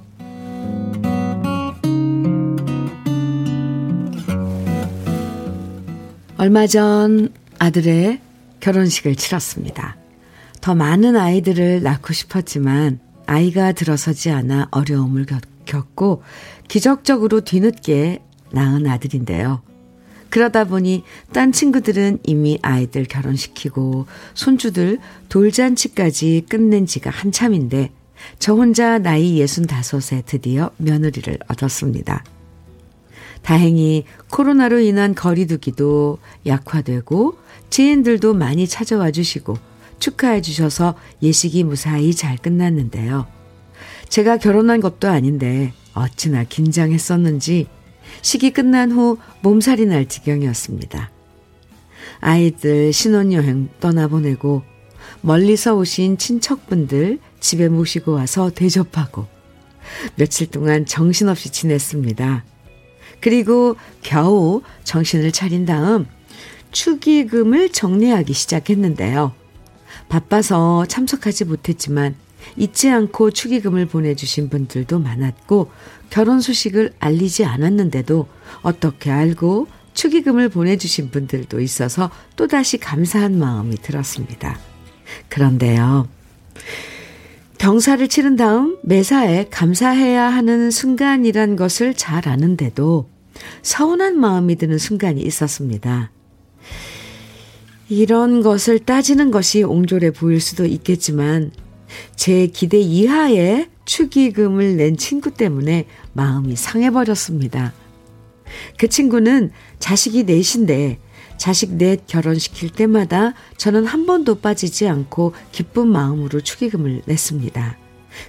얼마 6.38 6.65
전 6.65 7.29
아들의 7.60 8.19
결혼식을 8.60 9.15
치렀습니다. 9.15 9.96
더 10.60 10.74
많은 10.74 11.15
아이들을 11.15 11.84
낳고 11.84 12.13
싶었지만 12.13 13.00
아이가 13.27 13.74
들어서지 13.74 14.31
않아 14.31 14.69
어려움을 14.72 15.27
겪고 15.67 16.24
기적적으로 16.67 17.41
뒤늦게 17.41 18.24
낳은 18.53 18.88
아들인데요. 18.88 19.68
그러다 20.29 20.65
보니 20.65 21.03
딴 21.33 21.51
친구들은 21.51 22.19
이미 22.24 22.59
아이들 22.62 23.05
결혼시키고 23.05 24.05
손주들 24.33 25.00
돌잔치까지 25.29 26.45
끝낸 26.48 26.86
지가 26.86 27.09
한참인데 27.09 27.91
저 28.38 28.53
혼자 28.53 29.00
나이 29.00 29.39
65에 29.39 30.25
드디어 30.25 30.71
며느리를 30.77 31.39
얻었습니다. 31.48 32.24
다행히 33.41 34.03
코로나로 34.29 34.79
인한 34.79 35.15
거리두기도 35.15 36.19
약화되고 36.45 37.38
지인들도 37.69 38.33
많이 38.33 38.67
찾아와 38.67 39.12
주시고 39.12 39.57
축하해 40.00 40.41
주셔서 40.41 40.95
예식이 41.21 41.63
무사히 41.63 42.13
잘 42.13 42.38
끝났는데요. 42.38 43.27
제가 44.09 44.38
결혼한 44.38 44.81
것도 44.81 45.07
아닌데 45.07 45.74
어찌나 45.93 46.43
긴장했었는지 46.43 47.67
식이 48.21 48.51
끝난 48.51 48.91
후 48.91 49.17
몸살이 49.41 49.85
날 49.85 50.07
지경이었습니다. 50.07 51.11
아이들 52.21 52.91
신혼여행 52.91 53.69
떠나보내고 53.79 54.63
멀리서 55.21 55.75
오신 55.75 56.17
친척분들 56.17 57.19
집에 57.39 57.69
모시고 57.69 58.13
와서 58.13 58.49
대접하고 58.49 59.27
며칠 60.15 60.47
동안 60.47 60.85
정신없이 60.85 61.49
지냈습니다. 61.49 62.45
그리고 63.21 63.75
겨우 64.01 64.61
정신을 64.83 65.31
차린 65.31 65.65
다음 65.65 66.05
축의금을 66.71 67.69
정리하기 67.69 68.33
시작했는데요. 68.33 69.33
바빠서 70.07 70.85
참석하지 70.85 71.45
못했지만 71.45 72.15
잊지 72.55 72.89
않고 72.89 73.31
축의금을 73.31 73.87
보내주신 73.87 74.49
분들도 74.49 74.99
많았고 74.99 75.71
결혼 76.09 76.41
소식을 76.41 76.93
알리지 76.99 77.45
않았는데도 77.45 78.27
어떻게 78.61 79.11
알고 79.11 79.67
축의금을 79.93 80.49
보내주신 80.49 81.11
분들도 81.11 81.59
있어서 81.59 82.09
또다시 82.35 82.77
감사한 82.77 83.37
마음이 83.37 83.75
들었습니다. 83.77 84.57
그런데요. 85.27 86.07
경사를 87.57 88.07
치른 88.07 88.37
다음 88.37 88.77
매사에 88.83 89.47
감사해야 89.49 90.23
하는 90.29 90.71
순간이란 90.71 91.57
것을 91.57 91.93
잘 91.93 92.29
아는데도 92.29 93.09
서운한 93.61 94.17
마음이 94.17 94.55
드는 94.55 94.77
순간이 94.77 95.21
있었습니다. 95.21 96.11
이런 97.89 98.41
것을 98.41 98.79
따지는 98.79 99.31
것이 99.31 99.63
옹졸해 99.63 100.11
보일 100.11 100.39
수도 100.39 100.65
있겠지만 100.65 101.51
제 102.15 102.47
기대 102.47 102.79
이하의 102.79 103.67
축의금을 103.89 104.77
낸 104.77 104.98
친구 104.98 105.31
때문에 105.31 105.88
마음이 106.13 106.55
상해버렸습니다. 106.55 107.74
그 108.77 108.88
친구는 108.88 109.51
자식이 109.79 110.25
넷인데 110.25 111.00
자식 111.38 111.75
넷 111.75 112.05
결혼시킬 112.05 112.69
때마다 112.69 113.34
저는 113.58 113.86
한 113.86 114.05
번도 114.05 114.41
빠지지 114.41 114.88
않고 114.88 115.34
기쁜 115.51 115.88
마음으로 115.88 116.41
축의금을 116.41 117.01
냈습니다. 117.05 117.77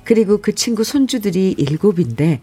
그리고 0.04 0.38
그 0.38 0.54
친구 0.54 0.82
손주들이 0.82 1.54
일곱인데 1.58 2.40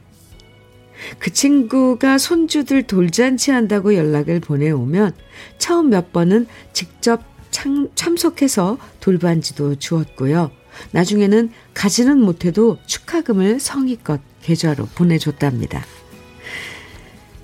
그 1.18 1.34
친구가 1.34 2.20
손주들 2.20 2.84
돌잔치 2.84 3.50
한다고 3.50 3.96
연락을 3.96 4.42
보내오면 4.42 5.14
처음 5.58 5.90
몇 5.90 6.14
번은 6.14 6.46
직접 6.72 7.24
참, 7.50 7.90
참석해서 7.96 8.78
돌반지도 9.00 9.78
주었고요. 9.78 10.52
나중에는 10.92 11.52
가지는 11.74 12.20
못해도 12.20 12.78
축하금을 12.86 13.60
성의껏 13.60 14.22
계좌로 14.42 14.86
보내줬답니다. 14.96 15.86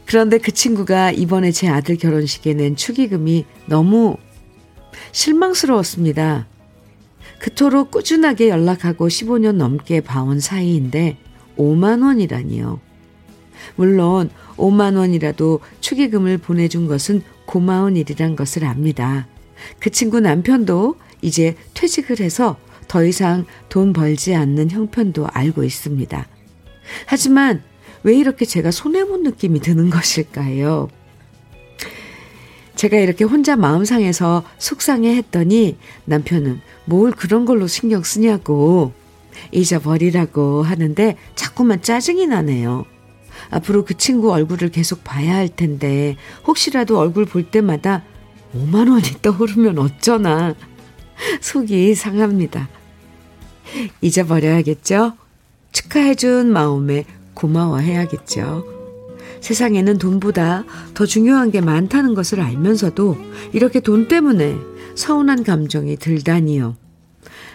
그런데 0.06 0.38
그 0.38 0.52
친구가 0.52 1.12
이번에 1.12 1.52
제 1.52 1.68
아들 1.68 1.98
결혼식에 1.98 2.54
낸 2.54 2.76
축의금이 2.76 3.46
너무 3.66 4.18
실망스러웠습니다. 5.12 6.48
그토록 7.40 7.92
꾸준하게 7.92 8.50
연락하고 8.50 9.08
15년 9.08 9.56
넘게 9.56 10.02
봐온 10.02 10.40
사이인데 10.40 11.18
5만 11.58 12.06
원이라니요. 12.06 12.80
물론 13.76 14.30
5만 14.56 14.98
원이라도 14.98 15.60
축의금을 15.82 16.38
보내준 16.38 16.88
것은 16.88 17.22
고마운 17.46 17.98
일이란 17.98 18.36
것을 18.36 18.66
압니다. 18.66 19.28
그 19.80 19.90
친구 19.90 20.20
남편도 20.20 20.96
이제 21.22 21.56
퇴직을 21.74 22.20
해서 22.20 22.58
더 22.88 23.04
이상 23.04 23.46
돈 23.70 23.94
벌지 23.94 24.36
않는 24.36 24.72
형편도 24.72 25.28
알고 25.32 25.64
있습니다. 25.64 26.28
하지만 27.06 27.64
왜 28.04 28.16
이렇게 28.16 28.46
제가 28.46 28.72
손해본 28.72 29.24
느낌이 29.24 29.60
드는 29.60 29.90
것일까요? 29.90 30.90
제가 32.76 32.98
이렇게 32.98 33.24
혼자 33.24 33.56
마음 33.56 33.86
상해서 33.86 34.44
속상해 34.58 35.16
했더니 35.16 35.78
남편은 36.06 36.60
뭘 36.86 37.12
그런 37.12 37.46
걸로 37.46 37.68
신경 37.68 38.04
쓰냐고 38.04 38.92
잊어버리라고 39.52 40.64
하는데 40.64 41.16
자꾸만 41.36 41.82
짜증이 41.82 42.28
나네요. 42.28 42.86
앞으로 43.50 43.86
그 43.86 43.96
친구 43.96 44.32
얼굴을 44.32 44.70
계속 44.70 45.04
봐야 45.04 45.36
할 45.36 45.48
텐데 45.48 46.18
혹시라도 46.46 47.00
얼굴 47.00 47.26
볼 47.26 47.44
때마다 47.44 48.04
5만 48.56 48.92
원이 48.92 49.22
떠오르면 49.22 49.80
어쩌나 49.80 50.56
속이 51.42 51.96
상합니다. 51.96 52.70
잊어버려야겠죠? 54.02 55.14
축하해준 55.72 56.52
마음에 56.52 57.06
고마워해야겠죠. 57.34 58.66
세상에는 59.42 59.98
돈보다 59.98 60.64
더 60.94 61.06
중요한 61.06 61.52
게 61.52 61.60
많다는 61.60 62.14
것을 62.14 62.40
알면서도 62.40 63.18
이렇게 63.52 63.80
돈 63.80 64.08
때문에 64.08 64.56
서운한 64.96 65.44
감정이 65.44 65.98
들다니요. 65.98 66.78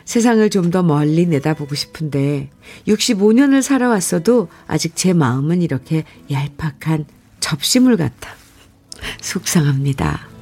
세상을 0.05 0.49
좀 0.51 0.71
더 0.71 0.83
멀리 0.83 1.27
내다보고 1.27 1.75
싶은데 1.75 2.51
65년을 2.87 3.63
살아왔어도 3.63 4.49
아직 4.67 4.97
제 4.97 5.13
마음은 5.13 5.63
이렇게 5.63 6.05
얄팍한 6.31 7.07
접시물 7.41 7.97
같아. 7.97 8.31
속상합니다. 9.21 10.38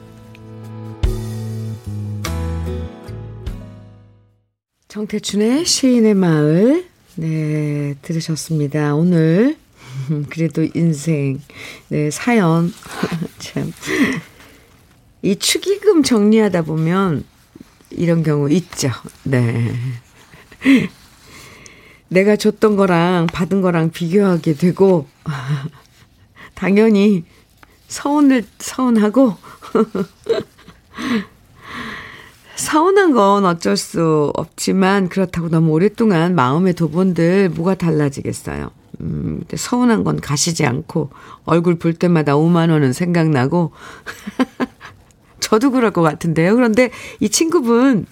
정태춘의 4.96 5.66
시인의 5.66 6.14
마을 6.14 6.86
네, 7.16 7.94
들으셨습니다. 8.00 8.94
오늘, 8.94 9.58
그래도 10.30 10.66
인생, 10.72 11.38
네, 11.88 12.10
사연. 12.10 12.72
참. 13.38 13.74
이 15.20 15.36
축의금 15.36 16.02
정리하다 16.02 16.62
보면 16.62 17.24
이런 17.90 18.22
경우 18.22 18.50
있죠. 18.50 18.90
네. 19.22 19.74
내가 22.08 22.36
줬던 22.36 22.76
거랑 22.76 23.26
받은 23.26 23.60
거랑 23.60 23.90
비교하게 23.90 24.54
되고, 24.54 25.06
당연히 26.54 27.24
서운을, 27.88 28.46
서운하고, 28.58 29.36
서운한 32.56 33.12
건 33.12 33.44
어쩔 33.44 33.76
수 33.76 34.32
없지만 34.34 35.08
그렇다고 35.08 35.48
너무 35.48 35.72
오랫동안 35.72 36.34
마음의 36.34 36.74
도본들 36.74 37.50
뭐가 37.50 37.74
달라지겠어요. 37.74 38.70
음, 39.00 39.42
서운한 39.54 40.04
건 40.04 40.18
가시지 40.20 40.64
않고 40.64 41.10
얼굴 41.44 41.78
볼 41.78 41.92
때마다 41.92 42.34
5만 42.34 42.70
원은 42.70 42.94
생각나고 42.94 43.72
저도 45.38 45.70
그럴 45.70 45.92
것 45.92 46.00
같은데요. 46.00 46.54
그런데 46.56 46.90
이 47.20 47.28
친구분 47.28 48.06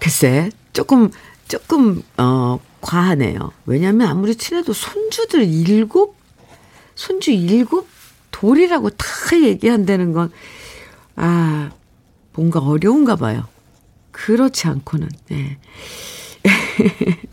글쎄 0.00 0.50
조금 0.72 1.10
조금 1.48 2.02
어 2.16 2.58
과하네요. 2.80 3.52
왜냐하면 3.66 4.08
아무리 4.08 4.36
친해도 4.36 4.72
손주들 4.72 5.44
일곱 5.44 6.16
손주 6.94 7.30
일곱 7.30 7.86
돌이라고 8.30 8.90
다 8.90 9.06
얘기한다는 9.42 10.12
건 10.12 10.32
아, 11.16 11.70
뭔가 12.34 12.60
어려운가 12.60 13.16
봐요. 13.16 13.44
그렇지 14.12 14.68
않고는, 14.68 15.08
네. 15.28 15.58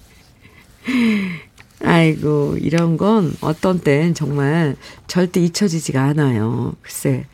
아이고, 1.84 2.58
이런 2.62 2.98
건 2.98 3.34
어떤 3.42 3.80
땐 3.80 4.14
정말 4.14 4.76
절대 5.08 5.42
잊혀지지가 5.42 6.02
않아요. 6.02 6.76
글쎄. 6.82 7.26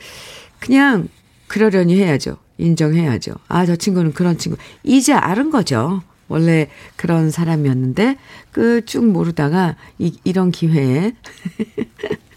그냥 0.60 1.08
그러려니 1.48 1.96
해야죠. 2.00 2.38
인정해야죠. 2.58 3.34
아, 3.48 3.66
저 3.66 3.76
친구는 3.76 4.14
그런 4.14 4.38
친구. 4.38 4.58
이제 4.84 5.14
알은 5.14 5.50
거죠. 5.52 6.02
원래 6.28 6.70
그런 6.96 7.32
사람이었는데, 7.32 8.18
그 8.52 8.82
쭉 8.86 9.06
모르다가 9.06 9.76
이, 10.00 10.18
이런 10.24 10.52
기회에 10.52 11.14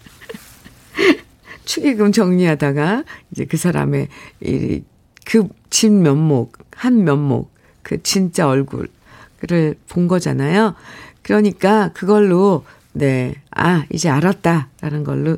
축의금 1.65 2.11
정리하다가 2.11 3.03
이제 3.31 3.45
그 3.45 3.57
사람의 3.57 4.07
이그 4.41 5.47
면목, 5.89 6.57
한 6.71 7.03
면목, 7.03 7.51
그 7.81 8.01
진짜 8.03 8.47
얼굴을 8.47 9.75
본 9.87 10.07
거잖아요. 10.07 10.75
그러니까 11.21 11.91
그걸로 11.93 12.65
네, 12.93 13.35
아, 13.51 13.85
이제 13.91 14.09
알았다 14.09 14.69
라는 14.81 15.03
걸로 15.03 15.37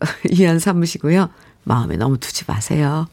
이해한 0.30 0.58
삼으시고요. 0.58 1.28
마음에 1.64 1.96
너무 1.96 2.18
두지 2.18 2.44
마세요. 2.46 3.08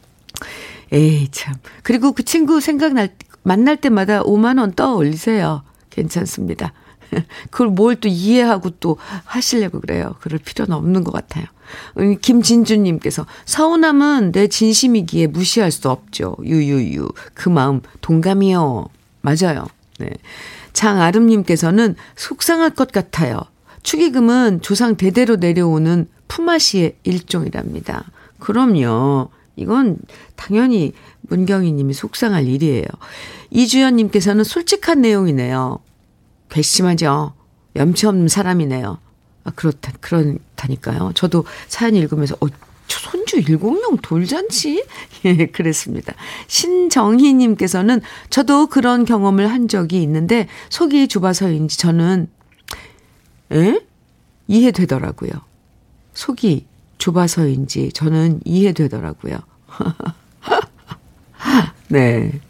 에이, 0.91 1.29
참. 1.31 1.55
그리고 1.83 2.11
그 2.11 2.23
친구 2.23 2.59
생각날, 2.59 3.09
만날 3.43 3.77
때마다 3.77 4.23
5만원 4.23 4.75
떠 4.75 4.95
올리세요. 4.95 5.63
괜찮습니다. 5.89 6.73
그걸 7.51 7.67
뭘 7.67 7.95
또 7.95 8.07
이해하고 8.09 8.71
또 8.79 8.97
하시려고 9.25 9.79
그래요. 9.79 10.15
그럴 10.19 10.39
필요는 10.39 10.73
없는 10.73 11.03
것 11.03 11.11
같아요. 11.11 11.45
음, 11.99 12.17
김진주님께서 12.19 13.25
서운함은 13.45 14.31
내 14.31 14.47
진심이기에 14.47 15.27
무시할 15.27 15.71
수 15.71 15.89
없죠. 15.89 16.35
유유유. 16.43 17.09
그 17.33 17.49
마음 17.49 17.81
동감이요. 18.01 18.87
맞아요. 19.21 19.67
네. 19.99 20.09
장아름님께서는 20.73 21.95
속상할 22.15 22.71
것 22.71 22.91
같아요. 22.91 23.39
축의금은 23.83 24.61
조상 24.61 24.95
대대로 24.95 25.35
내려오는 25.35 26.07
품앗이의 26.27 26.95
일종이랍니다. 27.03 28.05
그럼요. 28.39 29.29
이건 29.55 29.97
당연히 30.35 30.93
문경희 31.21 31.71
님이 31.73 31.93
속상할 31.93 32.47
일이에요. 32.47 32.85
이주연 33.51 33.97
님께서는 33.97 34.43
솔직한 34.43 35.01
내용이네요. 35.01 35.79
괘씸하죠. 36.51 37.33
염치 37.75 38.05
없는 38.05 38.27
사람이네요. 38.27 38.99
아, 39.43 39.51
그렇다, 39.55 39.91
그렇다니까요. 39.99 41.11
저도 41.15 41.45
사연 41.67 41.95
읽으면서, 41.95 42.35
어, 42.41 42.47
손주 42.87 43.41
106 43.41 44.01
돌잔치? 44.01 44.83
예, 45.25 45.47
그랬습니다. 45.47 46.13
신정희님께서는 46.47 48.01
저도 48.29 48.67
그런 48.67 49.05
경험을 49.05 49.49
한 49.49 49.67
적이 49.67 50.03
있는데 50.03 50.47
속이 50.69 51.07
좁아서인지 51.07 51.77
저는, 51.77 52.27
에? 53.53 53.79
이해되더라고요. 54.47 55.31
속이 56.13 56.65
좁아서인지 56.97 57.93
저는 57.93 58.41
이해되더라고요. 58.43 59.39
네. 61.87 62.41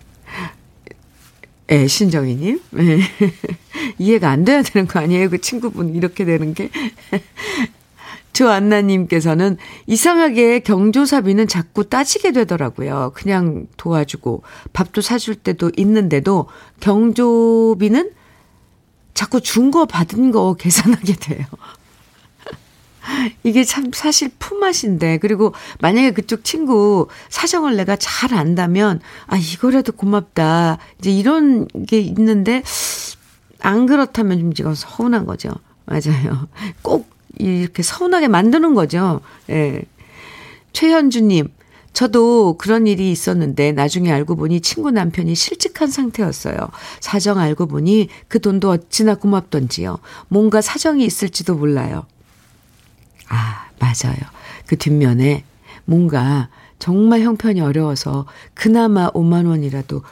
예, 1.71 1.87
신정희님. 1.87 2.61
네. 2.71 2.99
이해가 3.97 4.29
안 4.29 4.43
돼야 4.43 4.61
되는 4.61 4.87
거 4.87 4.99
아니에요? 4.99 5.29
그 5.29 5.39
친구분 5.39 5.95
이렇게 5.95 6.25
되는 6.25 6.53
게. 6.53 6.69
조안나님께서는 8.33 9.57
이상하게 9.87 10.59
경조사비는 10.61 11.47
자꾸 11.47 11.87
따지게 11.89 12.31
되더라고요. 12.31 13.11
그냥 13.13 13.67
도와주고 13.77 14.43
밥도 14.73 15.01
사줄 15.01 15.35
때도 15.35 15.71
있는데도 15.77 16.47
경조비는 16.79 18.11
자꾸 19.13 19.41
준 19.41 19.69
거 19.71 19.85
받은 19.85 20.31
거 20.31 20.53
계산하게 20.55 21.13
돼요. 21.15 21.45
이게 23.43 23.63
참 23.63 23.91
사실 23.93 24.29
품맛인데 24.39 25.17
그리고 25.17 25.53
만약에 25.79 26.11
그쪽 26.11 26.43
친구 26.43 27.07
사정을 27.29 27.75
내가 27.75 27.95
잘 27.95 28.33
안다면 28.33 29.01
아 29.27 29.37
이거라도 29.37 29.91
고맙다 29.91 30.77
이제 30.99 31.11
이런 31.11 31.67
게 31.87 31.99
있는데 31.99 32.63
안 33.59 33.85
그렇다면 33.85 34.39
좀 34.39 34.53
지금 34.53 34.73
서운한 34.75 35.25
거죠 35.25 35.51
맞아요 35.85 36.47
꼭 36.81 37.09
이렇게 37.37 37.83
서운하게 37.83 38.27
만드는 38.27 38.73
거죠 38.75 39.21
예 39.49 39.81
최현주님 40.73 41.49
저도 41.93 42.55
그런 42.57 42.87
일이 42.87 43.11
있었는데 43.11 43.73
나중에 43.73 44.11
알고 44.11 44.35
보니 44.35 44.61
친구 44.61 44.91
남편이 44.91 45.35
실직한 45.35 45.89
상태였어요. 45.89 46.55
사정 47.01 47.37
알고 47.37 47.67
보니 47.67 48.07
그 48.27 48.39
돈도 48.39 48.69
어찌나 48.69 49.15
고맙던지요. 49.15 49.99
뭔가 50.29 50.61
사정이 50.61 51.05
있을지도 51.05 51.55
몰라요. 51.55 52.05
아, 53.31 53.65
맞아요. 53.79 54.17
그 54.67 54.77
뒷면에 54.77 55.43
뭔가 55.85 56.49
정말 56.79 57.21
형편이 57.21 57.61
어려워서 57.61 58.25
그나마 58.53 59.09
5만 59.11 59.47
원이라도 59.47 60.03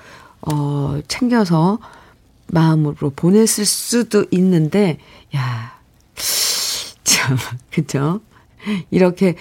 어 0.42 1.00
챙겨서 1.08 1.80
마음으로 2.48 3.12
보냈을 3.12 3.66
수도 3.66 4.26
있는데 4.32 5.00
야. 5.36 5.78
참, 7.04 7.38
그죠? 7.72 8.22
이렇게 8.90 9.36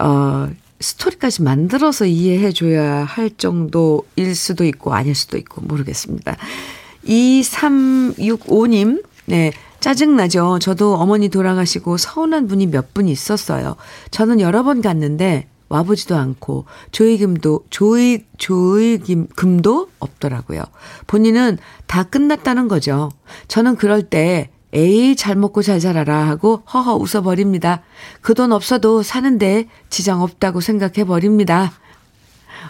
어 0.00 0.50
스토리까지 0.80 1.42
만들어서 1.42 2.04
이해해 2.04 2.52
줘야 2.52 3.04
할 3.04 3.30
정도일 3.30 4.34
수도 4.34 4.64
있고 4.64 4.92
아닐 4.92 5.14
수도 5.14 5.38
있고 5.38 5.62
모르겠습니다. 5.62 6.36
2365님, 7.06 9.02
네. 9.26 9.52
짜증나죠. 9.88 10.60
저도 10.60 10.94
어머니 10.94 11.28
돌아가시고 11.28 11.98
서운한 11.98 12.46
분이 12.46 12.68
몇 12.68 12.94
분 12.94 13.06
있었어요. 13.06 13.76
저는 14.10 14.40
여러 14.40 14.62
번 14.62 14.80
갔는데 14.80 15.46
와보지도 15.68 16.16
않고 16.16 16.64
조의금도 16.90 17.64
조의 17.68 18.24
조의금도 18.38 19.88
없더라고요. 19.98 20.62
본인은 21.06 21.58
다 21.86 22.02
끝났다는 22.04 22.68
거죠. 22.68 23.10
저는 23.48 23.76
그럴 23.76 24.02
때 24.04 24.48
에이 24.72 25.16
잘 25.16 25.36
먹고 25.36 25.60
잘 25.60 25.80
살아라 25.82 26.28
하고 26.28 26.62
허허 26.72 26.94
웃어버립니다. 26.96 27.82
그 28.22 28.32
돈 28.32 28.52
없어도 28.52 29.02
사는데 29.02 29.68
지장 29.90 30.22
없다고 30.22 30.62
생각해 30.62 31.04
버립니다. 31.04 31.72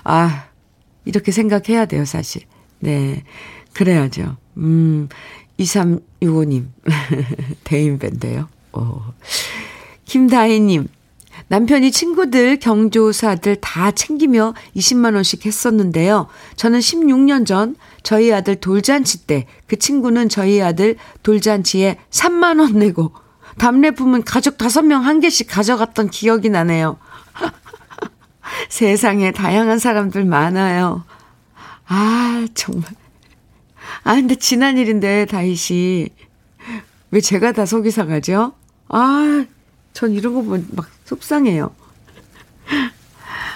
아 0.02 0.46
이렇게 1.04 1.30
생각해야 1.30 1.86
돼요 1.86 2.04
사실. 2.06 2.42
네 2.80 3.22
그래야죠. 3.72 4.36
음 4.56 5.08
2365님, 5.58 6.66
대인배인데요. 7.64 8.48
오. 8.72 9.00
김다희님, 10.04 10.88
남편이 11.48 11.90
친구들, 11.90 12.58
경조사들 12.58 13.56
다 13.56 13.90
챙기며 13.90 14.54
20만원씩 14.76 15.46
했었는데요. 15.46 16.28
저는 16.56 16.80
16년 16.80 17.46
전 17.46 17.76
저희 18.02 18.32
아들 18.32 18.56
돌잔치 18.56 19.26
때 19.26 19.46
그 19.74 19.78
친구는 19.78 20.28
저희 20.28 20.62
아들 20.62 20.96
돌잔치에 21.24 21.98
3만원 22.10 22.76
내고 22.76 23.12
답례품은 23.58 24.22
가족 24.22 24.56
5명 24.56 25.00
한 25.02 25.18
개씩 25.18 25.48
가져갔던 25.48 26.10
기억이 26.10 26.48
나네요. 26.48 26.96
세상에 28.70 29.32
다양한 29.32 29.80
사람들 29.80 30.24
많아요. 30.24 31.02
아, 31.86 32.46
정말. 32.54 32.84
아, 34.02 34.14
근데 34.14 34.34
지난 34.34 34.78
일인데, 34.78 35.26
다희 35.26 35.54
씨. 35.54 36.08
왜 37.10 37.20
제가 37.20 37.52
다 37.52 37.66
속이 37.66 37.90
상하죠? 37.90 38.52
아, 38.88 39.44
전 39.92 40.12
이런 40.12 40.34
거 40.34 40.42
보면 40.42 40.68
막 40.72 40.88
속상해요. 41.04 41.74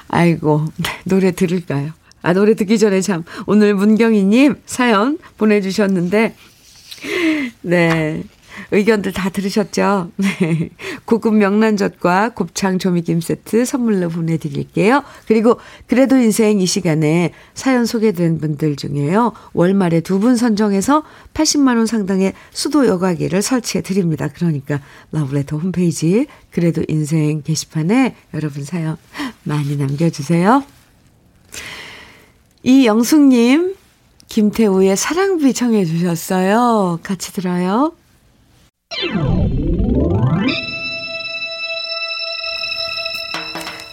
아이고, 0.09 0.67
노래 1.05 1.33
들을까요? 1.33 1.93
아, 2.23 2.33
노래 2.33 2.55
듣기 2.55 2.79
전에 2.79 3.01
참, 3.01 3.25
오늘 3.47 3.75
문경희님 3.75 4.63
사연 4.67 5.19
보내주셨는데, 5.37 6.35
네. 7.63 8.23
의견들 8.71 9.13
다 9.13 9.31
들으셨죠? 9.31 10.11
네. 10.17 10.71
고급 11.05 11.35
명란젓과 11.37 12.31
곱창 12.35 12.79
조미김 12.79 13.21
세트 13.21 13.65
선물로 13.65 14.11
보내드릴게요. 14.11 15.03
그리고 15.27 15.59
그래도 15.87 16.17
인생 16.17 16.61
이 16.61 16.67
시간에 16.67 17.33
사연 17.55 17.87
소개된 17.87 18.39
분들 18.39 18.77
중에요. 18.77 19.33
월말에 19.55 20.01
두 20.01 20.19
분 20.19 20.35
선정해서 20.37 21.05
80만원 21.33 21.87
상당의 21.87 22.33
수도 22.51 22.87
여과기를 22.87 23.41
설치해 23.41 23.83
드립니다. 23.83 24.29
그러니까 24.29 24.81
러브레터 25.13 25.57
홈페이지 25.57 26.27
그래도 26.51 26.83
인생 26.89 27.43
게시판에 27.43 28.17
여러분 28.35 28.65
사연 28.65 28.97
많이 29.45 29.77
남겨주세요. 29.77 30.65
이영숙님, 32.65 33.77
김태우의 34.27 34.97
사랑비 34.97 35.55
청해 35.55 35.85
주셨어요. 35.85 36.99
같이 37.03 37.33
들어요. 37.33 37.93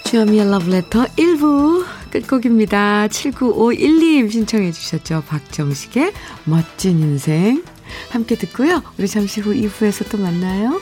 주현미의 0.06 0.50
러브레터 0.50 1.04
1부 1.06 1.86
끝곡입니다. 2.10 3.08
7951님 3.08 4.32
신청해 4.32 4.72
주셨죠. 4.72 5.24
박정식의 5.28 6.14
멋진 6.46 7.00
인생 7.00 7.64
함께 8.10 8.36
듣고요. 8.36 8.82
우리 8.98 9.08
잠시 9.08 9.42
후 9.42 9.54
2부에서 9.54 10.10
또 10.10 10.18
만나요. 10.18 10.80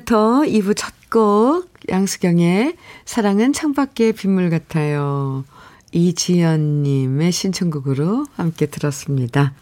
Letter 0.00 0.46
2부 0.46 0.76
첫 0.76 1.00
곡 1.10 1.68
양수경의 1.88 2.76
사랑은 3.04 3.52
창밖의 3.52 4.12
빗물 4.12 4.48
같아요. 4.48 5.44
이지연님의 5.92 7.32
신청곡으로 7.32 8.26
함께 8.36 8.66
들었습니다. 8.66 9.52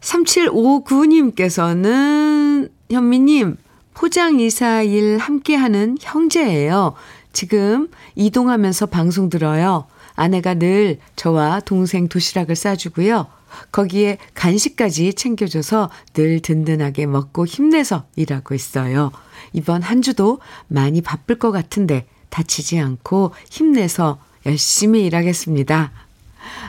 3759님께서는 0.00 2.68
현미님 2.90 3.58
포장 3.94 4.40
이사 4.40 4.82
일 4.82 5.18
함께 5.18 5.54
하는 5.54 5.96
형제예요. 6.00 6.94
지금 7.32 7.88
이동하면서 8.16 8.86
방송 8.86 9.30
들어요. 9.30 9.86
아내가 10.16 10.54
늘 10.54 10.98
저와 11.14 11.60
동생 11.60 12.08
도시락을 12.08 12.56
싸주고요. 12.56 13.28
거기에 13.72 14.18
간식까지 14.34 15.14
챙겨줘서 15.14 15.90
늘 16.14 16.40
든든하게 16.40 17.06
먹고 17.06 17.46
힘내서 17.46 18.06
일하고 18.16 18.54
있어요. 18.54 19.10
이번 19.52 19.82
한 19.82 20.02
주도 20.02 20.40
많이 20.66 21.00
바쁠 21.00 21.38
것 21.38 21.50
같은데 21.50 22.06
다치지 22.30 22.78
않고 22.78 23.32
힘내서 23.50 24.18
열심히 24.46 25.04
일하겠습니다. 25.06 25.92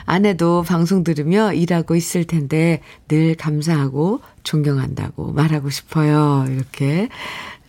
아내도 0.04 0.62
방송 0.62 1.04
들으며 1.04 1.52
일하고 1.52 1.94
있을 1.94 2.24
텐데 2.24 2.82
늘 3.08 3.34
감사하고 3.34 4.20
존경한다고 4.42 5.32
말하고 5.32 5.70
싶어요. 5.70 6.46
이렇게 6.48 7.08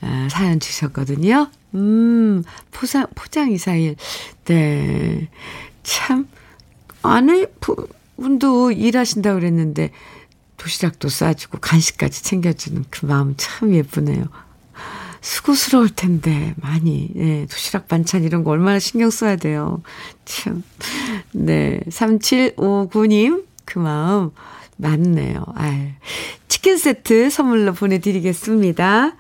아, 0.02 0.28
사연 0.32 0.60
주셨거든요. 0.60 1.50
음, 1.76 2.44
포장, 2.72 3.08
포장 3.16 3.52
이사일. 3.52 3.96
네. 4.46 5.30
참, 5.84 6.28
아내 7.02 7.46
분도 8.22 8.72
일하신다고 8.72 9.40
그랬는데, 9.40 9.92
도시락도 10.58 11.10
싸주고 11.10 11.58
간식까지 11.60 12.24
챙겨주는 12.24 12.86
그 12.90 13.06
마음 13.06 13.34
참 13.38 13.74
예쁘네요. 13.74 14.26
수고스러울 15.22 15.90
텐데, 15.90 16.54
많이. 16.58 17.10
네, 17.14 17.46
도시락 17.50 17.88
반찬 17.88 18.24
이런 18.24 18.44
거 18.44 18.52
얼마나 18.52 18.80
신경 18.80 19.10
써야 19.10 19.36
돼요. 19.36 19.82
참. 20.26 20.64
네. 21.32 21.80
3759님, 21.90 23.46
그 23.66 23.80
마음 23.80 24.32
맞네요. 24.78 25.46
아유. 25.56 25.90
치킨 26.48 26.78
세트 26.78 27.30
선물로 27.30 27.74
보내 27.74 28.00
드리겠습니다. 28.00 29.16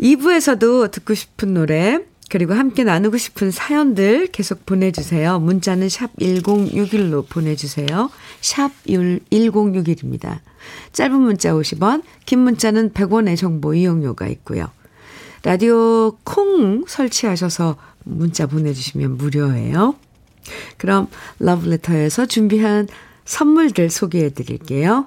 2부에서도 0.00 0.90
듣고 0.90 1.14
싶은 1.14 1.54
노래, 1.54 2.00
그리고 2.32 2.54
함께 2.54 2.82
나누고 2.82 3.18
싶은 3.18 3.50
사연들 3.50 4.28
계속 4.28 4.64
보내주세요. 4.64 5.38
문자는 5.38 5.90
샵 5.90 6.16
1061로 6.16 7.28
보내주세요. 7.28 8.08
샵 8.40 8.70
1061입니다. 8.86 10.38
짧은 10.94 11.20
문자 11.20 11.52
50원, 11.52 12.02
긴 12.24 12.38
문자는 12.38 12.94
100원의 12.94 13.36
정보 13.36 13.74
이용료가 13.74 14.28
있고요. 14.28 14.70
라디오 15.42 16.16
콩 16.24 16.86
설치하셔서 16.88 17.76
문자 18.04 18.46
보내주시면 18.46 19.18
무료예요. 19.18 19.96
그럼 20.78 21.08
러브레터에서 21.38 22.24
준비한 22.24 22.88
선물들 23.26 23.90
소개해 23.90 24.30
드릴게요. 24.30 25.06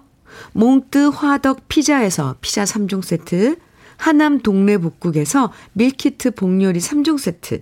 몽뜨 0.54 1.08
화덕 1.08 1.68
피자에서 1.70 2.36
피자 2.42 2.66
3종 2.66 3.04
세트, 3.04 3.56
하남 3.98 4.40
동네 4.40 4.78
복국에서 4.78 5.52
밀키트 5.74 6.32
복요리 6.32 6.80
3종 6.80 7.18
세트, 7.18 7.62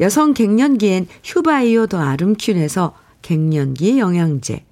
여성 0.00 0.34
갱년기엔 0.34 1.08
휴바이오 1.24 1.86
더 1.86 2.00
아름퀸에서 2.00 2.94
갱년기 3.22 3.98
영양제, 3.98 4.64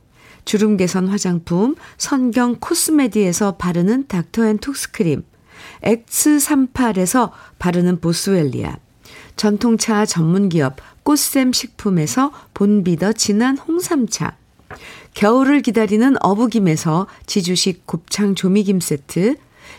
주름 0.44 0.76
개선 0.76 1.08
화장품 1.08 1.74
선경 1.96 2.56
코스메디에서 2.60 3.56
바르는 3.56 4.06
닥터앤톡스크림, 4.08 5.24
X38에서 5.82 7.30
바르는 7.58 8.00
보스웰리아, 8.00 8.76
전통차 9.36 10.06
전문기업 10.06 10.76
꽃샘 11.02 11.52
식품에서 11.52 12.32
본비더 12.54 13.12
진한 13.12 13.58
홍삼차, 13.58 14.36
겨울을 15.14 15.62
기다리는 15.62 16.16
어부김에서 16.20 17.06
지주식 17.26 17.86
곱창 17.86 18.34
조미김 18.34 18.80
세트, 18.80 19.36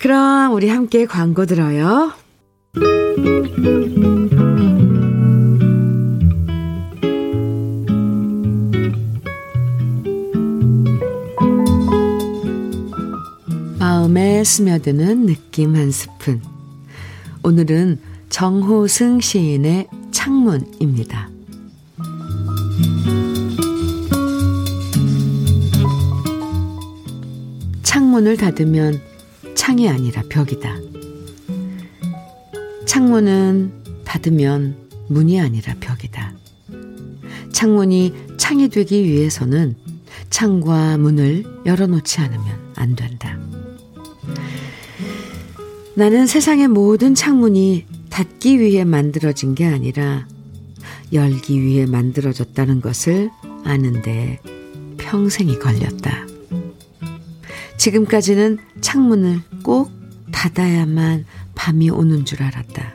그럼 0.00 0.54
우리 0.54 0.70
함께 0.70 1.04
광고 1.04 1.44
들어요. 1.44 2.14
마음에 13.78 14.42
스며드는 14.42 15.26
느낌 15.26 15.76
한 15.76 15.90
스푼. 15.90 16.40
오늘은 17.42 18.00
정호승 18.30 19.20
시인의 19.20 19.86
창문입니다. 20.12 21.28
창문을 27.82 28.38
닫으면 28.38 29.09
창이 29.60 29.90
아니라 29.90 30.22
벽이다. 30.30 30.74
창문은 32.86 33.70
닫으면 34.06 34.74
문이 35.08 35.38
아니라 35.38 35.74
벽이다. 35.80 36.32
창문이 37.52 38.14
창이 38.38 38.70
되기 38.70 39.04
위해서는 39.04 39.76
창과 40.30 40.96
문을 40.96 41.44
열어놓지 41.66 42.22
않으면 42.22 42.72
안 42.74 42.96
된다. 42.96 43.38
나는 45.94 46.26
세상의 46.26 46.68
모든 46.68 47.14
창문이 47.14 47.84
닫기 48.08 48.60
위해 48.60 48.84
만들어진 48.84 49.54
게 49.54 49.66
아니라 49.66 50.26
열기 51.12 51.60
위해 51.60 51.84
만들어졌다는 51.84 52.80
것을 52.80 53.30
아는데 53.64 54.40
평생이 54.96 55.58
걸렸다. 55.58 56.29
지금까지는 57.80 58.58
창문을 58.82 59.40
꼭 59.62 59.90
닫아야만 60.32 61.24
밤이 61.54 61.88
오는 61.88 62.26
줄 62.26 62.42
알았다. 62.42 62.94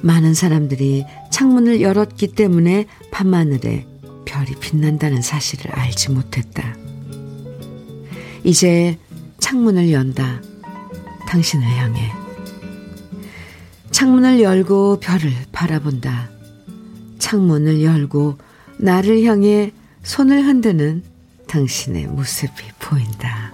많은 0.00 0.32
사람들이 0.32 1.04
창문을 1.30 1.82
열었기 1.82 2.28
때문에 2.28 2.86
밤하늘에 3.10 3.86
별이 4.24 4.52
빛난다는 4.58 5.20
사실을 5.20 5.70
알지 5.70 6.12
못했다. 6.12 6.74
이제 8.42 8.98
창문을 9.38 9.92
연다. 9.92 10.40
당신을 11.28 11.66
향해. 11.66 12.10
창문을 13.90 14.40
열고 14.40 15.00
별을 15.00 15.30
바라본다. 15.52 16.30
창문을 17.18 17.82
열고 17.82 18.38
나를 18.78 19.24
향해 19.24 19.72
손을 20.02 20.42
흔드는 20.42 21.11
당신의 21.52 22.06
모습이 22.06 22.62
보인다. 22.78 23.52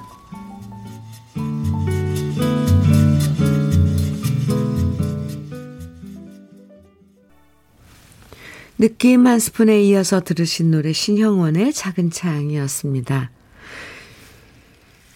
느낌 8.78 9.26
한 9.26 9.40
스푼에 9.40 9.82
이어서 9.82 10.20
들으신 10.20 10.70
노래 10.70 10.92
신형원의 10.92 11.72
작은 11.72 12.12
창이었습니다. 12.12 13.32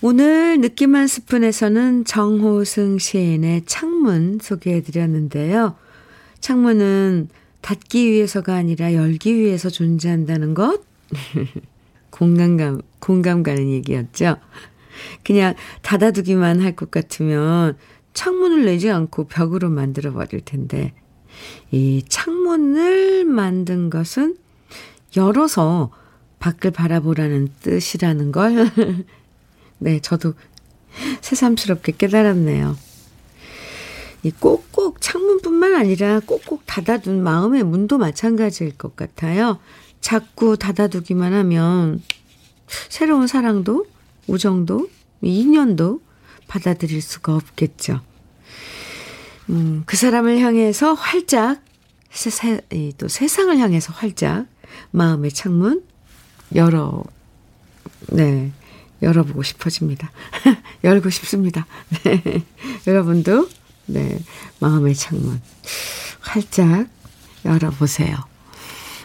오늘 0.00 0.60
느낌 0.60 0.96
한 0.96 1.06
스푼에서는 1.06 2.04
정호승 2.04 2.98
시인의 2.98 3.62
창문 3.66 4.40
소개해 4.42 4.82
드렸는데요. 4.82 5.76
창문은 6.40 7.28
닫기 7.60 8.10
위해서가 8.10 8.56
아니라 8.56 8.94
열기 8.94 9.36
위해서 9.36 9.70
존재한다는 9.70 10.54
것? 10.54 10.82
공감, 12.12 12.80
공감 13.00 13.42
가는 13.42 13.68
얘기였죠. 13.68 14.36
그냥 15.24 15.54
닫아두기만 15.82 16.60
할 16.60 16.76
것 16.76 16.90
같으면 16.92 17.76
창문을 18.14 18.66
내지 18.66 18.90
않고 18.90 19.24
벽으로 19.26 19.70
만들어 19.70 20.12
버릴 20.12 20.42
텐데, 20.44 20.92
이 21.72 22.04
창문을 22.08 23.24
만든 23.24 23.90
것은 23.90 24.36
열어서 25.16 25.90
밖을 26.38 26.70
바라보라는 26.70 27.48
뜻이라는 27.62 28.30
걸, 28.32 28.70
네, 29.78 29.98
저도 30.00 30.34
새삼스럽게 31.22 31.92
깨달았네요. 31.98 32.76
이 34.24 34.30
꼭꼭 34.30 35.00
창문뿐만 35.00 35.74
아니라 35.74 36.20
꼭꼭 36.20 36.62
닫아둔 36.66 37.22
마음의 37.22 37.64
문도 37.64 37.98
마찬가지일 37.98 38.76
것 38.76 38.94
같아요. 38.94 39.58
자꾸 40.02 40.58
닫아두기만 40.58 41.32
하면 41.32 42.02
새로운 42.90 43.26
사랑도, 43.26 43.86
우정도, 44.26 44.90
인연도 45.22 46.02
받아들일 46.48 47.00
수가 47.00 47.34
없겠죠. 47.36 48.00
음, 49.48 49.84
그 49.86 49.96
사람을 49.96 50.38
향해서 50.40 50.94
활짝, 50.94 51.62
세, 52.10 52.28
세, 52.28 52.60
또 52.98 53.08
세상을 53.08 53.56
향해서 53.56 53.92
활짝 53.94 54.46
마음의 54.90 55.32
창문 55.32 55.82
열어, 56.54 57.02
네, 58.08 58.52
열어보고 59.00 59.42
싶어집니다. 59.42 60.10
열고 60.84 61.10
싶습니다. 61.10 61.66
네. 62.04 62.44
여러분도, 62.86 63.48
네, 63.86 64.18
마음의 64.58 64.94
창문 64.94 65.40
활짝 66.20 66.88
열어보세요. 67.44 68.31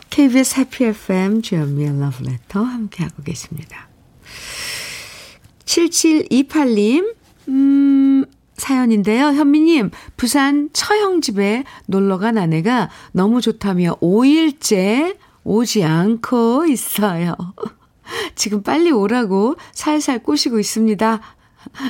KBS 0.09 0.59
해피 0.59 0.85
FM 0.85 1.41
주연미의 1.41 1.99
러브레터 1.99 2.61
함께하고 2.61 3.23
계십니다. 3.23 3.87
7728님, 5.65 7.15
음, 7.49 8.25
사연인데요. 8.55 9.27
현미님, 9.27 9.91
부산 10.15 10.69
처형집에 10.73 11.63
놀러간 11.85 12.37
아내가 12.37 12.89
너무 13.11 13.41
좋다며 13.41 13.95
5일째 14.01 15.17
오지 15.43 15.83
않고 15.83 16.65
있어요. 16.65 17.35
지금 18.35 18.63
빨리 18.63 18.91
오라고 18.91 19.55
살살 19.73 20.23
꼬시고 20.23 20.59
있습니다. 20.59 21.21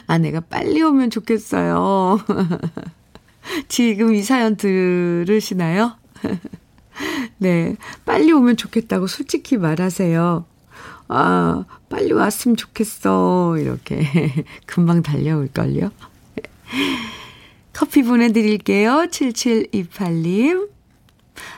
아내가 0.07 0.41
빨리 0.41 0.81
오면 0.81 1.09
좋겠어요. 1.11 2.19
지금 3.69 4.13
이 4.13 4.21
사연 4.23 4.57
들으시나요? 4.57 5.95
네, 7.37 7.75
빨리 8.05 8.31
오면 8.31 8.57
좋겠다고 8.57 9.07
솔직히 9.07 9.57
말하세요. 9.57 10.45
아, 11.09 11.65
빨리 11.89 12.11
왔으면 12.11 12.57
좋겠어. 12.57 13.57
이렇게. 13.57 14.05
금방 14.65 15.01
달려올걸요. 15.03 15.91
커피 17.73 18.03
보내드릴게요. 18.03 19.07
7728님. 19.09 20.69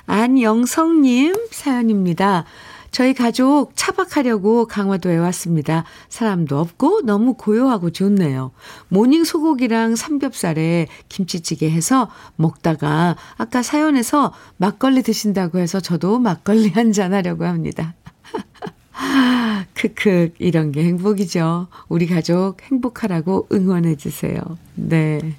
안영성님 0.06 1.48
사연입니다. 1.52 2.46
저희 2.92 3.14
가족 3.14 3.72
차박하려고 3.76 4.66
강화도에 4.66 5.18
왔습니다. 5.18 5.84
사람도 6.10 6.60
없고 6.60 7.02
너무 7.04 7.34
고요하고 7.36 7.92
좋네요. 7.92 8.52
morning 8.90 9.24
소고기랑 9.24 9.96
삼겹살에 9.96 10.88
김치찌개 11.08 11.70
해서 11.70 12.10
먹다가 12.36 13.16
아까 13.38 13.62
사연에서 13.62 14.34
막걸리 14.58 15.04
드신다고 15.04 15.60
해서 15.60 15.80
저도 15.80 16.20
막걸리 16.20 16.70
한 16.76 16.92
잔 16.92 17.14
하려고 17.14 17.46
합니다. 17.46 17.94
크크, 19.76 20.34
이런 20.40 20.72
게 20.72 20.84
행복이죠. 20.84 21.68
우리 21.88 22.08
가족 22.08 22.58
행복하라고 22.64 23.48
응원해 23.52 23.96
주세요. 23.96 24.42
네. 24.76 25.36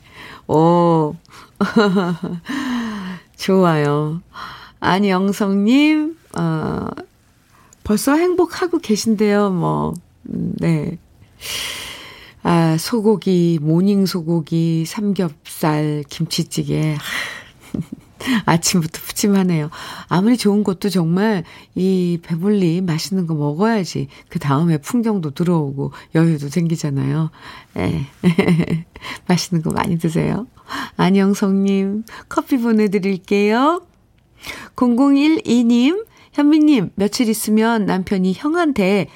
오. 0.47 1.15
좋아요. 3.37 4.23
안영성님, 4.81 6.17
어, 6.39 6.87
벌써 7.91 8.15
행복하고 8.15 8.79
계신데요, 8.79 9.51
뭐. 9.51 9.95
네. 10.23 10.97
아, 12.45 12.77
소고기, 12.79 13.59
모닝 13.61 14.07
소고기, 14.07 14.85
삼겹살, 14.87 16.05
김치찌개. 16.09 16.97
아침부터 18.47 19.01
푸짐하네요. 19.01 19.71
아무리 20.07 20.37
좋은 20.37 20.63
것도 20.63 20.89
정말 20.89 21.43
이 21.75 22.21
배불리 22.23 22.81
맛있는 22.81 23.27
거 23.27 23.35
먹어야지. 23.35 24.07
그 24.29 24.39
다음에 24.39 24.79
풍경도 24.79 25.33
들어오고 25.33 25.91
여유도 26.15 26.49
생기잖아요. 26.49 27.31
에. 27.77 28.07
맛있는 29.27 29.65
거 29.65 29.73
많이 29.73 29.99
드세요. 29.99 30.47
안영성님, 30.97 32.05
커피 32.29 32.57
보내드릴게요. 32.59 33.83
0012님, 34.77 36.07
현미님, 36.33 36.91
며칠 36.95 37.29
있으면 37.29 37.87
남편이 37.87 38.35
형한테 38.35 39.09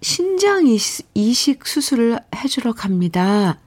신장 0.00 0.66
이식 1.14 1.66
수술을 1.66 2.18
해주러 2.34 2.72
갑니다. 2.72 3.58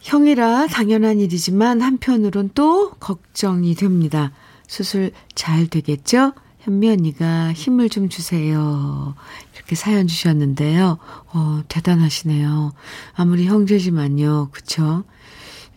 형이라 0.00 0.68
당연한 0.68 1.18
일이지만 1.18 1.80
한편으론 1.80 2.50
또 2.54 2.90
걱정이 2.92 3.74
됩니다. 3.74 4.32
수술 4.66 5.12
잘 5.34 5.66
되겠죠? 5.66 6.32
현미 6.60 6.88
언니가 6.88 7.52
힘을 7.52 7.88
좀 7.88 8.08
주세요. 8.08 9.14
이렇게 9.54 9.76
사연 9.76 10.06
주셨는데요. 10.06 10.98
어, 11.32 11.62
대단하시네요. 11.68 12.72
아무리 13.14 13.46
형제지만요. 13.46 14.48
그쵸? 14.50 15.04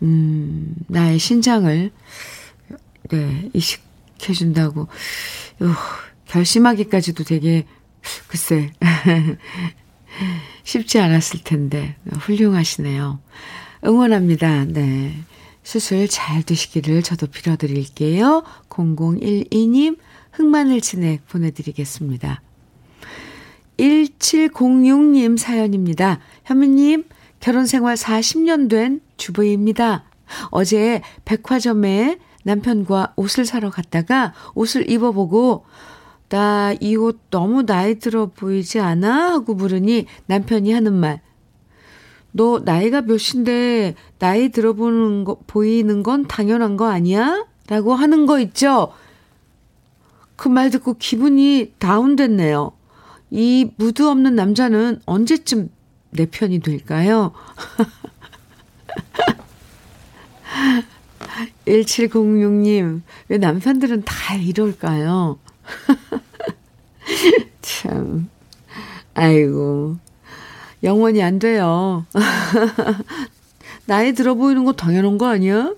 음, 0.01 0.75
나의 0.87 1.19
신장을, 1.19 1.91
네, 3.09 3.49
이식 3.53 3.88
해준다고, 4.27 4.82
어, 4.82 5.65
결심하기까지도 6.25 7.23
되게, 7.23 7.65
글쎄, 8.27 8.71
쉽지 10.63 10.99
않았을 10.99 11.43
텐데, 11.43 11.95
훌륭하시네요. 12.19 13.19
응원합니다. 13.86 14.65
네. 14.65 15.13
수술 15.63 16.08
잘 16.08 16.43
되시기를 16.43 17.03
저도 17.03 17.27
빌어드릴게요. 17.27 18.43
0012님 18.69 19.97
흑마늘 20.32 20.82
진액 20.82 21.27
보내드리겠습니다. 21.27 22.41
1706님 23.77 25.38
사연입니다. 25.38 26.19
현미님, 26.45 27.05
결혼 27.39 27.65
생활 27.65 27.95
40년 27.95 28.69
된 28.69 29.01
주부입니다. 29.17 30.05
어제 30.51 31.01
백화점에 31.25 32.17
남편과 32.49 33.13
옷을 33.15 33.45
사러 33.45 33.69
갔다가 33.69 34.33
옷을 34.55 34.89
입어보고 34.89 35.65
나 36.29 36.73
이 36.81 36.95
옷 36.95 37.19
너무 37.29 37.65
나이 37.65 37.99
들어 37.99 38.27
보이지 38.27 38.79
않아? 38.79 39.33
하고 39.33 39.53
물으니 39.53 40.05
남편이 40.27 40.71
하는 40.71 40.93
말. 40.93 41.21
너 42.31 42.59
나이가 42.63 43.01
몇인데 43.01 43.95
나이 44.19 44.49
들어 44.49 44.73
보는 44.73 45.23
거, 45.25 45.38
보이는 45.47 46.03
건 46.03 46.27
당연한 46.27 46.77
거 46.77 46.87
아니야? 46.89 47.45
라고 47.67 47.93
하는 47.95 48.25
거 48.25 48.39
있죠? 48.39 48.93
그 50.35 50.50
말 50.50 50.69
듣고 50.69 50.95
기분이 50.97 51.73
다운됐네요. 51.79 52.71
이 53.31 53.71
무드 53.77 54.04
없는 54.08 54.35
남자는 54.35 55.02
언제쯤 55.06 55.69
내 56.12 56.25
편이 56.25 56.60
될까요? 56.60 57.31
1706님, 61.65 63.02
왜 63.27 63.37
남편들은 63.37 64.04
다 64.04 64.35
이럴까요? 64.35 65.40
참, 67.62 68.29
아이고, 69.13 69.98
영원히 70.83 71.21
안 71.21 71.40
돼요. 71.40 72.06
나이 73.85 74.13
들어 74.13 74.35
보이는 74.35 74.65
거 74.65 74.73
당연한 74.73 75.17
거 75.17 75.27
아니야? 75.27 75.73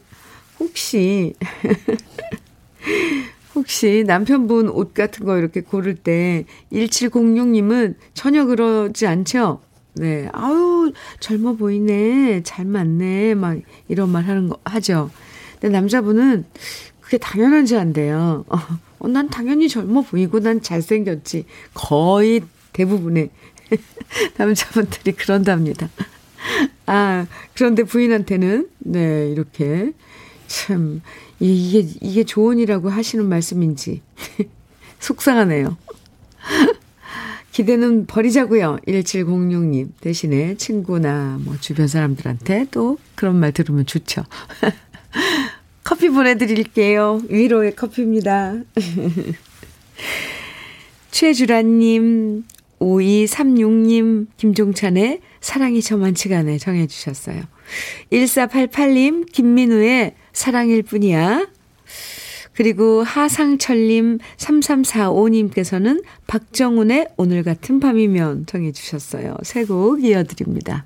혹시, 0.60 1.34
혹시 3.56 4.04
남편분 4.06 4.70
옷 4.70 4.94
같은 4.94 5.26
거 5.26 5.38
이렇게 5.38 5.62
고를 5.62 5.96
때 5.96 6.46
1706님은 6.72 7.96
전혀 8.14 8.46
그러지 8.46 9.08
않죠? 9.08 9.62
네. 9.94 10.30
아유, 10.32 10.94
젊어 11.20 11.54
보이네. 11.54 12.44
잘 12.44 12.66
맞네. 12.66 13.36
막 13.36 13.58
이런 13.88 14.10
말 14.10 14.24
하는 14.24 14.50
거, 14.50 14.58
하죠. 14.66 15.10
근데 15.62 15.78
남자분은 15.78 16.46
그게 17.02 17.18
당연한지 17.20 17.78
안 17.78 17.94
돼요. 17.94 18.44
어, 18.50 19.08
난 19.08 19.30
당연히 19.30 19.70
젊어 19.70 20.02
보이고 20.02 20.40
난 20.40 20.62
잘생겼지. 20.62 21.46
거의 21.74 22.42
대부분의 22.74 23.30
남자분들이 24.38 25.14
그런답니다. 25.14 25.90
아, 26.88 27.28
그런데 27.54 27.84
부인한테는, 27.84 28.70
네, 28.80 29.30
이렇게, 29.30 29.94
참, 30.48 31.02
이게, 31.40 31.88
이게 32.02 32.24
조언이라고 32.24 32.90
하시는 32.90 33.24
말씀인지, 33.30 34.02
속상하네요. 35.00 35.78
기대는 37.52 38.08
버리자고요. 38.08 38.78
1706님. 38.88 39.90
대신에 40.00 40.56
친구나 40.56 41.38
뭐 41.42 41.58
주변 41.60 41.88
사람들한테 41.88 42.68
또 42.72 42.98
그런 43.16 43.36
말 43.36 43.52
들으면 43.52 43.86
좋죠. 43.86 44.24
커피 45.92 46.08
보내드릴게요. 46.08 47.22
위로의 47.28 47.76
커피입니다. 47.76 48.56
최주라님, 51.12 52.46
5236님, 52.80 54.28
김종찬의 54.38 55.20
사랑이 55.42 55.82
저만치가 55.82 56.38
않네 56.38 56.60
정해주셨어요. 56.60 57.42
1488님, 58.10 59.30
김민우의 59.34 60.16
사랑일 60.32 60.84
뿐이야. 60.84 61.50
그리고 62.54 63.04
하상철님, 63.04 64.20
3345님께서는 64.38 66.06
박정훈의 66.26 67.10
오늘 67.18 67.44
같은 67.44 67.82
밤이면 67.82 68.46
정해주셨어요. 68.46 69.36
새곡 69.44 70.06
이어드립니다. 70.06 70.86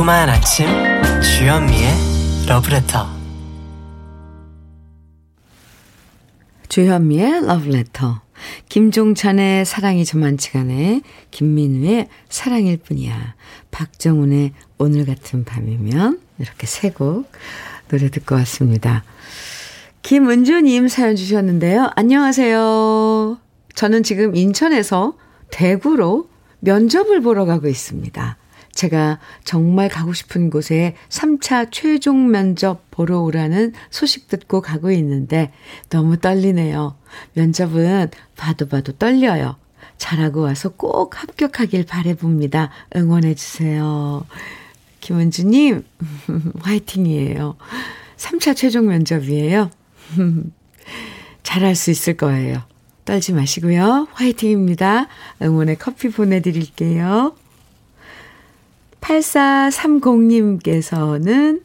달콤한 0.00 0.30
아침 0.30 0.66
주현미의 1.20 1.92
러브레터 2.48 3.06
주현미의 6.68 7.46
러브레터 7.46 8.22
김종찬의 8.70 9.66
사랑이 9.66 10.06
저만치가 10.06 10.62
네 10.62 11.02
김민우의 11.30 12.08
사랑일 12.30 12.78
뿐이야 12.78 13.34
박정훈의 13.70 14.52
오늘 14.78 15.04
같은 15.04 15.44
밤이면 15.44 16.18
이렇게 16.38 16.66
세 16.66 16.90
곡 16.90 17.30
노래 17.88 18.08
듣고 18.08 18.36
왔습니다. 18.36 19.04
김은주님 20.00 20.88
사연 20.88 21.14
주셨는데요. 21.14 21.90
안녕하세요. 21.94 23.38
저는 23.74 24.02
지금 24.02 24.34
인천에서 24.34 25.18
대구로 25.50 26.30
면접을 26.60 27.20
보러 27.20 27.44
가고 27.44 27.68
있습니다. 27.68 28.39
제가 28.72 29.18
정말 29.44 29.88
가고 29.88 30.12
싶은 30.12 30.50
곳에 30.50 30.94
3차 31.08 31.68
최종 31.70 32.30
면접 32.30 32.90
보러 32.90 33.20
오라는 33.20 33.72
소식 33.90 34.28
듣고 34.28 34.60
가고 34.60 34.90
있는데 34.92 35.52
너무 35.88 36.18
떨리네요. 36.18 36.96
면접은 37.34 38.10
봐도 38.36 38.68
봐도 38.68 38.92
떨려요. 38.92 39.56
잘하고 39.98 40.40
와서 40.40 40.70
꼭 40.70 41.20
합격하길 41.20 41.84
바래봅니다. 41.84 42.70
응원해주세요. 42.96 44.24
김은주님, 45.00 45.84
화이팅이에요. 46.60 47.56
3차 48.16 48.56
최종 48.56 48.86
면접이에요. 48.86 49.70
잘할 51.42 51.74
수 51.74 51.90
있을 51.90 52.16
거예요. 52.16 52.62
떨지 53.04 53.32
마시고요. 53.32 54.08
화이팅입니다. 54.12 55.08
응원의 55.42 55.78
커피 55.78 56.10
보내드릴게요. 56.10 57.34
8430님께서는, 59.10 61.62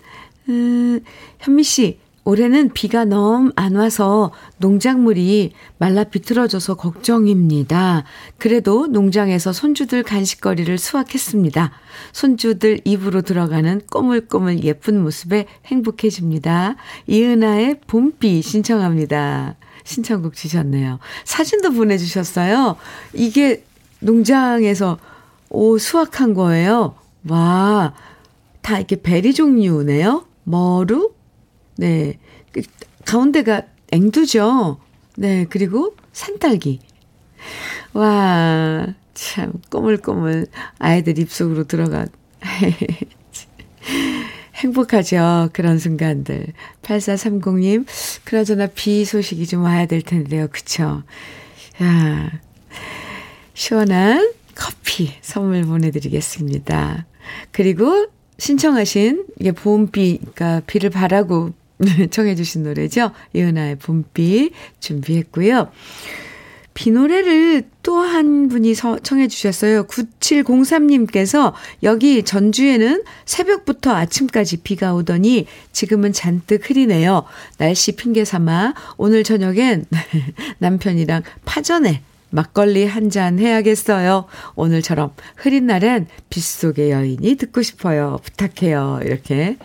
음, 0.49 0.99
현미 1.39 1.63
씨, 1.63 1.99
올해는 2.27 2.73
비가 2.73 3.05
너무 3.05 3.51
안 3.55 3.75
와서 3.75 4.31
농작물이 4.57 5.53
말라 5.77 6.05
비틀어져서 6.05 6.73
걱정입니다. 6.73 8.03
그래도 8.39 8.87
농장에서 8.87 9.53
손주들 9.53 10.01
간식거리를 10.01 10.75
수확했습니다. 10.75 11.71
손주들 12.13 12.81
입으로 12.83 13.21
들어가는 13.21 13.81
꼬물꼬물 13.91 14.63
예쁜 14.63 15.03
모습에 15.03 15.45
행복해집니다. 15.65 16.77
이은아의 17.05 17.81
봄비 17.85 18.41
신청합니다. 18.41 19.55
신청곡 19.83 20.33
주셨네요. 20.33 20.97
사진도 21.25 21.73
보내주셨어요. 21.73 22.75
이게 23.13 23.63
농장에서 23.99 24.97
오, 25.49 25.77
수확한 25.77 26.33
거예요. 26.33 26.95
와, 27.27 27.93
다 28.61 28.77
이렇게 28.77 29.01
베리 29.01 29.33
종류네요. 29.33 30.25
머루? 30.43 31.13
네. 31.77 32.19
그 32.51 32.61
가운데가 33.05 33.63
앵두죠. 33.91 34.79
네. 35.17 35.45
그리고 35.49 35.95
산딸기. 36.13 36.79
와, 37.93 38.87
참, 39.13 39.53
꼬물꼬물 39.69 40.47
아이들 40.79 41.19
입속으로 41.19 41.65
들어가. 41.65 42.05
행복하죠. 44.55 45.49
그런 45.53 45.79
순간들. 45.79 46.47
8430님, 46.81 47.85
그나저나 48.23 48.67
비 48.67 49.05
소식이 49.05 49.47
좀 49.47 49.63
와야 49.63 49.85
될 49.85 50.01
텐데요. 50.01 50.47
그쵸? 50.49 51.03
야, 51.81 52.31
시원한 53.53 54.31
커피 54.55 55.11
선물 55.21 55.63
보내드리겠습니다. 55.63 57.05
그리고 57.51 58.07
신청하신 58.37 59.25
이게 59.39 59.51
봄비, 59.51 60.19
그러니까 60.19 60.61
비를 60.67 60.89
바라고 60.89 61.51
청해 62.11 62.35
주신 62.35 62.63
노래죠. 62.63 63.11
이은아의 63.33 63.77
봄비 63.77 64.51
준비했고요. 64.79 65.69
비 66.73 66.91
노래를 66.91 67.63
또 67.83 67.95
한 68.15 68.47
분이 68.47 68.75
청해 68.75 69.27
주셨어요. 69.27 69.85
9703님께서 69.87 71.53
여기 71.83 72.23
전주에는 72.23 73.03
새벽부터 73.25 73.91
아침까지 73.91 74.57
비가 74.57 74.93
오더니 74.93 75.47
지금은 75.73 76.13
잔뜩 76.13 76.69
흐리네요. 76.69 77.25
날씨 77.57 77.93
핑계 77.95 78.23
삼아 78.23 78.73
오늘 78.97 79.23
저녁엔 79.23 79.85
남편이랑 80.59 81.23
파전에 81.43 82.01
막걸리 82.35 82.85
한 82.85 83.09
잔 83.09 83.39
해야겠어요. 83.39 84.25
오늘처럼 84.55 85.13
흐린 85.37 85.67
날엔 85.67 86.07
빗속의 86.29 86.91
여인이 86.91 87.35
듣고 87.35 87.61
싶어요. 87.61 88.19
부탁해요. 88.23 88.99
이렇게. 89.03 89.57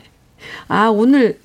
아, 0.69 0.87
오늘, 0.89 1.41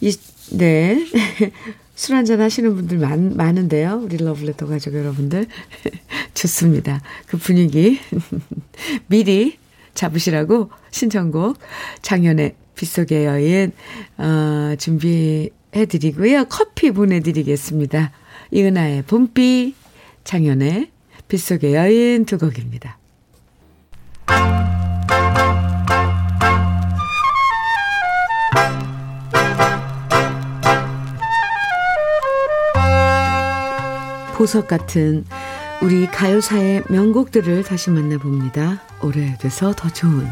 이, 0.00 0.16
네. 0.52 1.04
술 1.94 2.14
한잔 2.16 2.40
하시는 2.40 2.74
분들 2.74 2.98
많, 2.98 3.36
많은데요. 3.36 4.00
우리 4.04 4.16
러블레터 4.16 4.66
가족 4.66 4.94
여러분들. 4.94 5.46
좋습니다. 6.34 7.02
그 7.26 7.36
분위기. 7.36 7.98
미리 9.08 9.58
잡으시라고 9.94 10.70
신청곡 10.90 11.58
장현의 12.02 12.54
빗속의 12.76 13.24
여인, 13.24 13.72
어, 14.18 14.74
준비해 14.78 15.50
드리고요. 15.88 16.44
커피 16.48 16.90
보내드리겠습니다. 16.92 18.12
이은아의 18.50 19.02
봄비, 19.02 19.74
장현의 20.24 20.90
빗속의 21.28 21.74
여인 21.74 22.24
두 22.24 22.38
곡입니다. 22.38 22.98
보석 34.36 34.68
같은 34.68 35.24
우리 35.82 36.06
가요사의 36.06 36.84
명곡들을 36.88 37.64
다시 37.64 37.90
만나봅니다. 37.90 38.82
오래돼서 39.02 39.72
더 39.74 39.88
좋은 39.88 40.26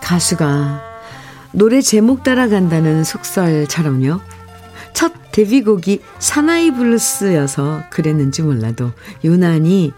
가수가 0.00 0.89
노래 1.52 1.80
제목 1.80 2.22
따라간다는 2.22 3.04
속설처럼요. 3.04 4.20
첫 4.92 5.12
데뷔곡이 5.32 6.00
사나이 6.18 6.70
블루스여서 6.72 7.84
그랬는지 7.90 8.42
몰라도 8.42 8.92
유난히 9.24 9.92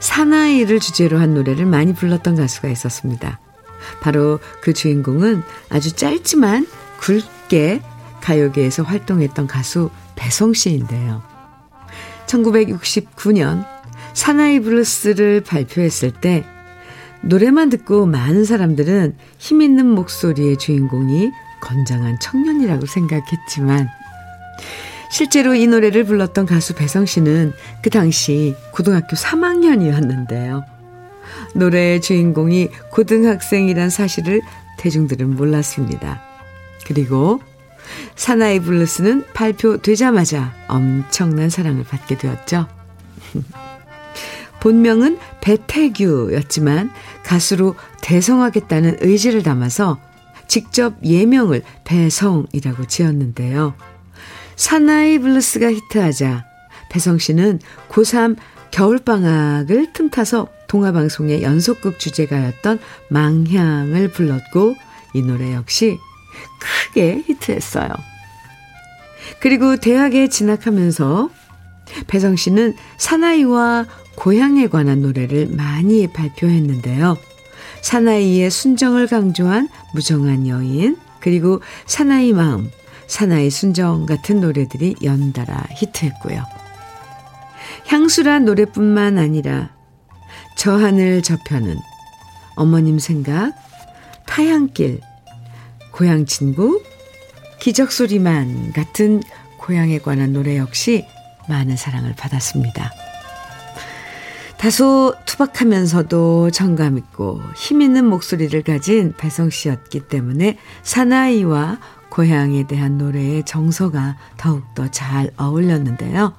사나이를 0.00 0.80
주제로 0.80 1.18
한 1.18 1.34
노래를 1.34 1.66
많이 1.66 1.94
불렀던 1.94 2.36
가수가 2.36 2.68
있었습니다. 2.68 3.40
바로 4.00 4.40
그 4.60 4.72
주인공은 4.72 5.42
아주 5.68 5.92
짧지만 5.92 6.66
굵게 7.00 7.82
가요계에서 8.20 8.82
활동했던 8.82 9.46
가수 9.46 9.90
배성 10.16 10.54
씨인데요. 10.54 11.22
1969년 12.26 13.64
사나이 14.14 14.60
블루스를 14.60 15.42
발표했을 15.42 16.10
때 16.12 16.44
노래만 17.26 17.70
듣고 17.70 18.06
많은 18.06 18.44
사람들은 18.44 19.16
힘 19.38 19.60
있는 19.60 19.86
목소리의 19.86 20.58
주인공이 20.58 21.30
건장한 21.60 22.20
청년이라고 22.20 22.86
생각했지만 22.86 23.88
실제로 25.10 25.54
이 25.54 25.66
노래를 25.66 26.04
불렀던 26.04 26.46
가수 26.46 26.74
배성 26.74 27.06
씨는 27.06 27.52
그 27.82 27.90
당시 27.90 28.54
고등학교 28.72 29.16
3학년이었는데요. 29.16 30.64
노래의 31.54 32.00
주인공이 32.00 32.68
고등학생이란 32.92 33.90
사실을 33.90 34.42
대중들은 34.78 35.36
몰랐습니다. 35.36 36.22
그리고 36.86 37.40
사나이 38.14 38.60
블루스는 38.60 39.24
발표되자마자 39.32 40.54
엄청난 40.68 41.50
사랑을 41.50 41.84
받게 41.84 42.18
되었죠. 42.18 42.68
본명은 44.66 45.20
배태규였지만 45.42 46.90
가수로 47.22 47.76
대성하겠다는 48.02 48.96
의지를 48.98 49.44
담아서 49.44 50.00
직접 50.48 50.96
예명을 51.04 51.62
배성이라고 51.84 52.86
지었는데요. 52.88 53.74
사나이 54.56 55.20
블루스가 55.20 55.70
히트하자 55.70 56.46
배성 56.90 57.18
씨는 57.18 57.60
고3 57.90 58.34
겨울방학을 58.72 59.92
틈타서 59.92 60.48
동화방송의 60.66 61.44
연속극 61.44 62.00
주제가였던 62.00 62.80
망향을 63.08 64.08
불렀고 64.08 64.74
이 65.14 65.22
노래 65.22 65.54
역시 65.54 65.96
크게 66.58 67.22
히트했어요. 67.24 67.90
그리고 69.38 69.76
대학에 69.76 70.28
진학하면서 70.28 71.30
배성 72.08 72.34
씨는 72.34 72.74
사나이와 72.96 73.86
고향에 74.16 74.68
관한 74.68 75.02
노래를 75.02 75.48
많이 75.48 76.06
발표했는데요. 76.08 77.16
사나이의 77.82 78.50
순정을 78.50 79.06
강조한 79.06 79.68
무정한 79.94 80.48
여인, 80.48 80.96
그리고 81.20 81.60
사나이 81.86 82.32
마음, 82.32 82.70
사나이 83.06 83.50
순정 83.50 84.06
같은 84.06 84.40
노래들이 84.40 84.96
연달아 85.02 85.66
히트했고요. 85.70 86.44
향수란 87.86 88.44
노래뿐만 88.44 89.18
아니라 89.18 89.70
저 90.56 90.72
하늘 90.72 91.22
저편은 91.22 91.76
어머님 92.56 92.98
생각, 92.98 93.52
타향길, 94.26 95.00
고향 95.92 96.26
친구, 96.26 96.82
기적소리만 97.60 98.72
같은 98.72 99.22
고향에 99.58 99.98
관한 99.98 100.32
노래 100.32 100.56
역시 100.56 101.06
많은 101.48 101.76
사랑을 101.76 102.14
받았습니다. 102.16 103.05
다소 104.66 105.14
투박하면서도 105.26 106.50
정감 106.50 106.98
있고 106.98 107.40
힘 107.54 107.82
있는 107.82 108.04
목소리를 108.04 108.60
가진 108.62 109.14
배성 109.16 109.48
씨였기 109.48 110.08
때문에 110.08 110.58
사나이와 110.82 111.78
고향에 112.08 112.66
대한 112.66 112.98
노래의 112.98 113.44
정서가 113.44 114.16
더욱더 114.36 114.90
잘 114.90 115.30
어울렸는데요. 115.36 116.34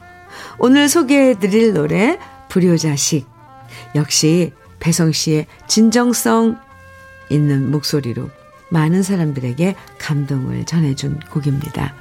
오늘 0.59 0.89
소개해 0.89 1.39
드릴 1.39 1.73
노래 1.73 2.19
불효자식 2.49 3.25
역시 3.95 4.51
배성 4.81 5.13
씨의 5.13 5.47
진정성 5.67 6.59
있는 7.29 7.71
목소리로 7.71 8.29
많은 8.67 9.03
사람들에게 9.03 9.73
감동을 9.99 10.65
전해준 10.65 11.21
곡입니다. 11.31 11.95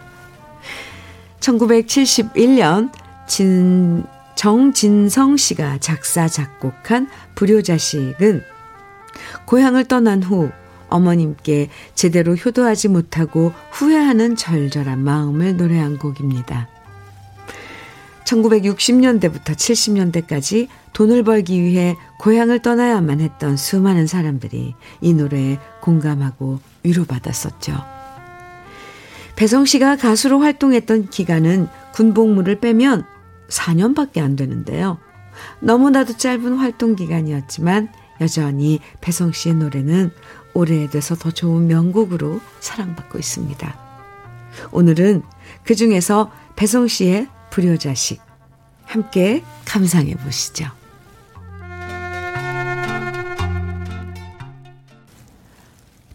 1971년 1.38 2.90
진 3.28 4.04
정진성 4.36 5.36
씨가 5.36 5.78
작사, 5.78 6.28
작곡한 6.28 7.08
불효자식은 7.34 8.42
고향을 9.46 9.86
떠난 9.86 10.22
후 10.22 10.50
어머님께 10.88 11.68
제대로 11.94 12.34
효도하지 12.34 12.88
못하고 12.88 13.52
후회하는 13.72 14.36
절절한 14.36 15.00
마음을 15.00 15.56
노래한 15.56 15.98
곡입니다. 15.98 16.68
1960년대부터 18.24 19.54
70년대까지 19.54 20.68
돈을 20.92 21.22
벌기 21.22 21.62
위해 21.62 21.96
고향을 22.18 22.60
떠나야만 22.60 23.20
했던 23.20 23.56
수많은 23.56 24.06
사람들이 24.06 24.74
이 25.00 25.14
노래에 25.14 25.58
공감하고 25.80 26.60
위로받았었죠. 26.82 27.72
배성 29.36 29.64
씨가 29.64 29.96
가수로 29.96 30.40
활동했던 30.40 31.10
기간은 31.10 31.68
군복무를 31.92 32.60
빼면 32.60 33.04
4년밖에 33.48 34.18
안 34.18 34.36
되는데요. 34.36 34.98
너무나도 35.60 36.16
짧은 36.16 36.56
활동 36.56 36.96
기간이었지만 36.96 37.88
여전히 38.20 38.80
배성 39.00 39.32
씨의 39.32 39.56
노래는 39.56 40.10
오래돼서 40.54 41.14
더 41.14 41.30
좋은 41.30 41.66
명곡으로 41.66 42.40
사랑받고 42.60 43.18
있습니다. 43.18 43.78
오늘은 44.72 45.22
그 45.64 45.74
중에서 45.74 46.32
배성 46.56 46.88
씨의 46.88 47.28
불효자식 47.50 48.20
함께 48.84 49.44
감상해 49.66 50.14
보시죠. 50.14 50.66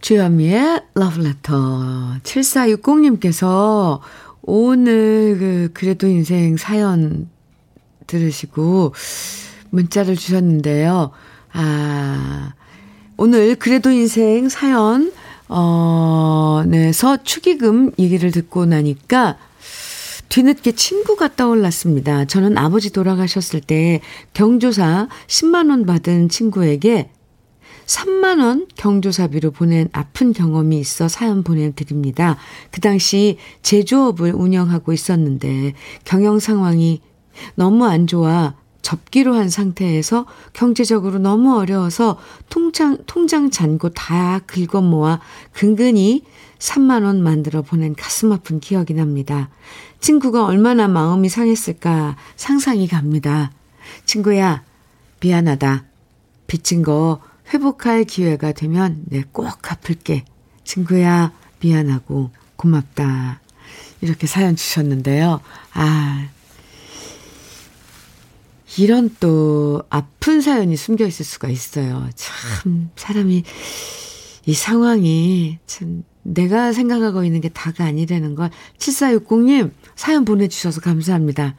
주현미의 0.00 0.82
러브레터 0.94 2.16
7460님께서 2.24 4.00
오늘 4.42 5.36
그 5.38 5.70
그래도 5.72 6.06
인생 6.08 6.56
사연 6.56 7.28
들으시고 8.06 8.94
문자를 9.70 10.16
주셨는데요. 10.16 11.10
아, 11.52 12.52
오늘 13.16 13.54
그래도 13.56 13.90
인생 13.90 14.48
사연 14.48 15.12
어, 15.48 16.62
내서 16.66 17.22
축의금 17.22 17.92
얘기를 17.98 18.30
듣고 18.30 18.66
나니까 18.66 19.36
뒤늦게 20.28 20.72
친구가 20.72 21.36
떠올랐습니다. 21.36 22.24
저는 22.24 22.56
아버지 22.56 22.90
돌아가셨을 22.90 23.60
때 23.60 24.00
경조사 24.32 25.08
10만 25.26 25.68
원 25.68 25.84
받은 25.84 26.30
친구에게 26.30 27.10
3만원 27.92 28.68
경조사비로 28.74 29.50
보낸 29.50 29.88
아픈 29.92 30.32
경험이 30.32 30.80
있어 30.80 31.08
사연 31.08 31.42
보내드립니다. 31.42 32.38
그 32.70 32.80
당시 32.80 33.36
제조업을 33.60 34.32
운영하고 34.32 34.94
있었는데 34.94 35.74
경영 36.04 36.38
상황이 36.38 37.02
너무 37.54 37.84
안 37.84 38.06
좋아 38.06 38.54
접기로 38.80 39.34
한 39.34 39.50
상태에서 39.50 40.26
경제적으로 40.54 41.18
너무 41.18 41.56
어려워서 41.56 42.18
통장, 42.48 42.96
통장 43.06 43.50
잔고 43.50 43.90
다 43.90 44.40
긁어 44.46 44.80
모아 44.80 45.20
근근히 45.52 46.24
3만원 46.58 47.20
만들어 47.20 47.60
보낸 47.60 47.94
가슴 47.94 48.32
아픈 48.32 48.58
기억이 48.58 48.94
납니다. 48.94 49.50
친구가 50.00 50.46
얼마나 50.46 50.88
마음이 50.88 51.28
상했을까 51.28 52.16
상상이 52.36 52.88
갑니다. 52.88 53.52
친구야, 54.06 54.62
미안하다. 55.20 55.84
빚진 56.46 56.82
거 56.82 57.20
회복할 57.52 58.04
기회가 58.04 58.52
되면 58.52 59.02
내꼭 59.06 59.60
갚을게. 59.60 60.24
친구야, 60.64 61.32
미안하고 61.60 62.30
고맙다. 62.56 63.40
이렇게 64.00 64.26
사연 64.26 64.56
주셨는데요. 64.56 65.40
아, 65.74 66.28
이런 68.78 69.14
또 69.20 69.82
아픈 69.90 70.40
사연이 70.40 70.76
숨겨 70.76 71.06
있을 71.06 71.24
수가 71.24 71.48
있어요. 71.48 72.08
참, 72.14 72.90
사람이, 72.96 73.44
이 74.46 74.54
상황이 74.54 75.58
참, 75.66 76.04
내가 76.22 76.72
생각하고 76.72 77.24
있는 77.24 77.40
게 77.40 77.48
다가 77.48 77.84
아니라는 77.84 78.34
걸 78.34 78.50
7460님 78.78 79.72
사연 79.96 80.24
보내주셔서 80.24 80.80
감사합니다. 80.80 81.56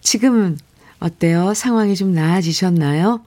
지금은 0.00 0.56
어때요? 1.00 1.52
상황이 1.52 1.96
좀 1.96 2.14
나아지셨나요? 2.14 3.20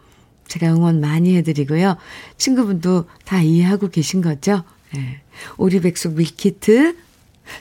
제가 0.48 0.74
응원 0.74 1.00
많이 1.00 1.36
해드리고요. 1.38 1.98
친구분도 2.38 3.06
다 3.26 3.42
이해하고 3.42 3.90
계신 3.90 4.22
거죠? 4.22 4.64
네. 4.94 5.22
오리백숙 5.58 6.14
밀키트 6.14 6.96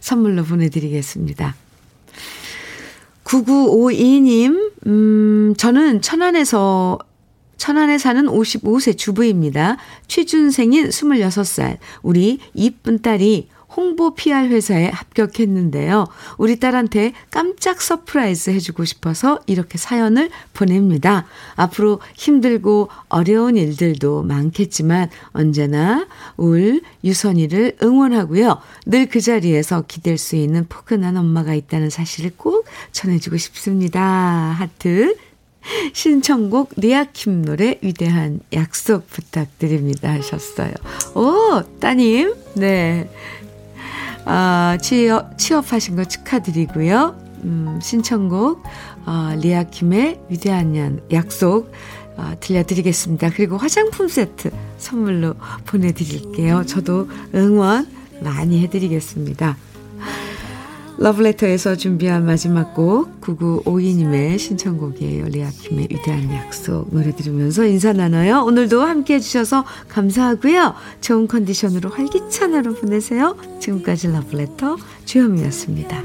선물로 0.00 0.44
보내드리겠습니다. 0.44 1.54
9952님, 3.24 4.72
음, 4.86 5.54
저는 5.56 6.00
천안에서 6.00 6.98
천안에 7.56 7.98
사는 7.98 8.26
55세 8.26 8.96
주부입니다. 8.96 9.78
취준생인 10.06 10.88
26살. 10.88 11.78
우리 12.02 12.38
이쁜 12.54 13.00
딸이 13.00 13.48
홍보 13.76 14.14
PR 14.14 14.48
회사에 14.48 14.90
합격했는데요. 14.90 16.06
우리 16.38 16.58
딸한테 16.60 17.12
깜짝 17.30 17.82
surprise 17.82 18.50
해주고 18.50 18.84
싶어서 18.84 19.40
이렇게 19.46 19.76
사연을 19.76 20.30
보냅니다. 20.52 21.26
앞으로 21.56 22.00
힘들고 22.14 22.88
어려운 23.08 23.56
일들도 23.56 24.22
많겠지만 24.22 25.10
언제나 25.32 26.06
울 26.36 26.80
유선이를 27.02 27.78
응원하고요. 27.82 28.60
늘 28.86 29.06
그 29.06 29.20
자리에서 29.20 29.84
기댈 29.88 30.18
수 30.18 30.36
있는 30.36 30.66
포근한 30.68 31.16
엄마가 31.16 31.54
있다는 31.54 31.90
사실을 31.90 32.32
꼭 32.36 32.66
전해주고 32.92 33.36
싶습니다. 33.38 34.00
하트. 34.02 35.16
신청곡 35.92 36.74
리아킴 36.76 37.42
노래 37.42 37.78
위대한 37.82 38.40
약속 38.52 39.08
부탁드립니다 39.08 40.12
하셨어요. 40.12 40.72
오, 41.14 41.62
따님. 41.80 42.34
네. 42.54 43.08
아, 44.26 44.76
취업, 44.82 45.38
취업하신 45.38 45.96
거 45.96 46.04
축하드리고요. 46.04 47.16
음, 47.44 47.78
신청곡, 47.80 48.62
어, 49.06 49.34
리아킴의 49.40 50.20
위대한 50.28 51.00
약속, 51.12 51.72
어, 52.16 52.32
들려드리겠습니다. 52.40 53.30
그리고 53.30 53.56
화장품 53.56 54.08
세트 54.08 54.50
선물로 54.78 55.34
보내드릴게요. 55.64 56.64
저도 56.66 57.08
응원 57.34 57.86
많이 58.20 58.62
해드리겠습니다. 58.62 59.56
러브레터에서 60.98 61.76
준비한 61.76 62.24
마지막 62.24 62.74
곡 62.74 63.20
9952님의 63.20 64.38
신청곡이에요. 64.38 65.26
리아킴의 65.26 65.88
위대한 65.90 66.32
약속 66.32 66.88
노래 66.90 67.14
들으면서 67.14 67.66
인사 67.66 67.92
나눠요. 67.92 68.42
오늘도 68.44 68.80
함께해 68.82 69.20
주셔서 69.20 69.64
감사하고요. 69.88 70.74
좋은 71.00 71.28
컨디션으로 71.28 71.90
활기찬 71.90 72.54
하루 72.54 72.74
보내세요. 72.74 73.36
지금까지 73.60 74.08
러브레터 74.08 74.76
주현미였습니다. 75.04 76.02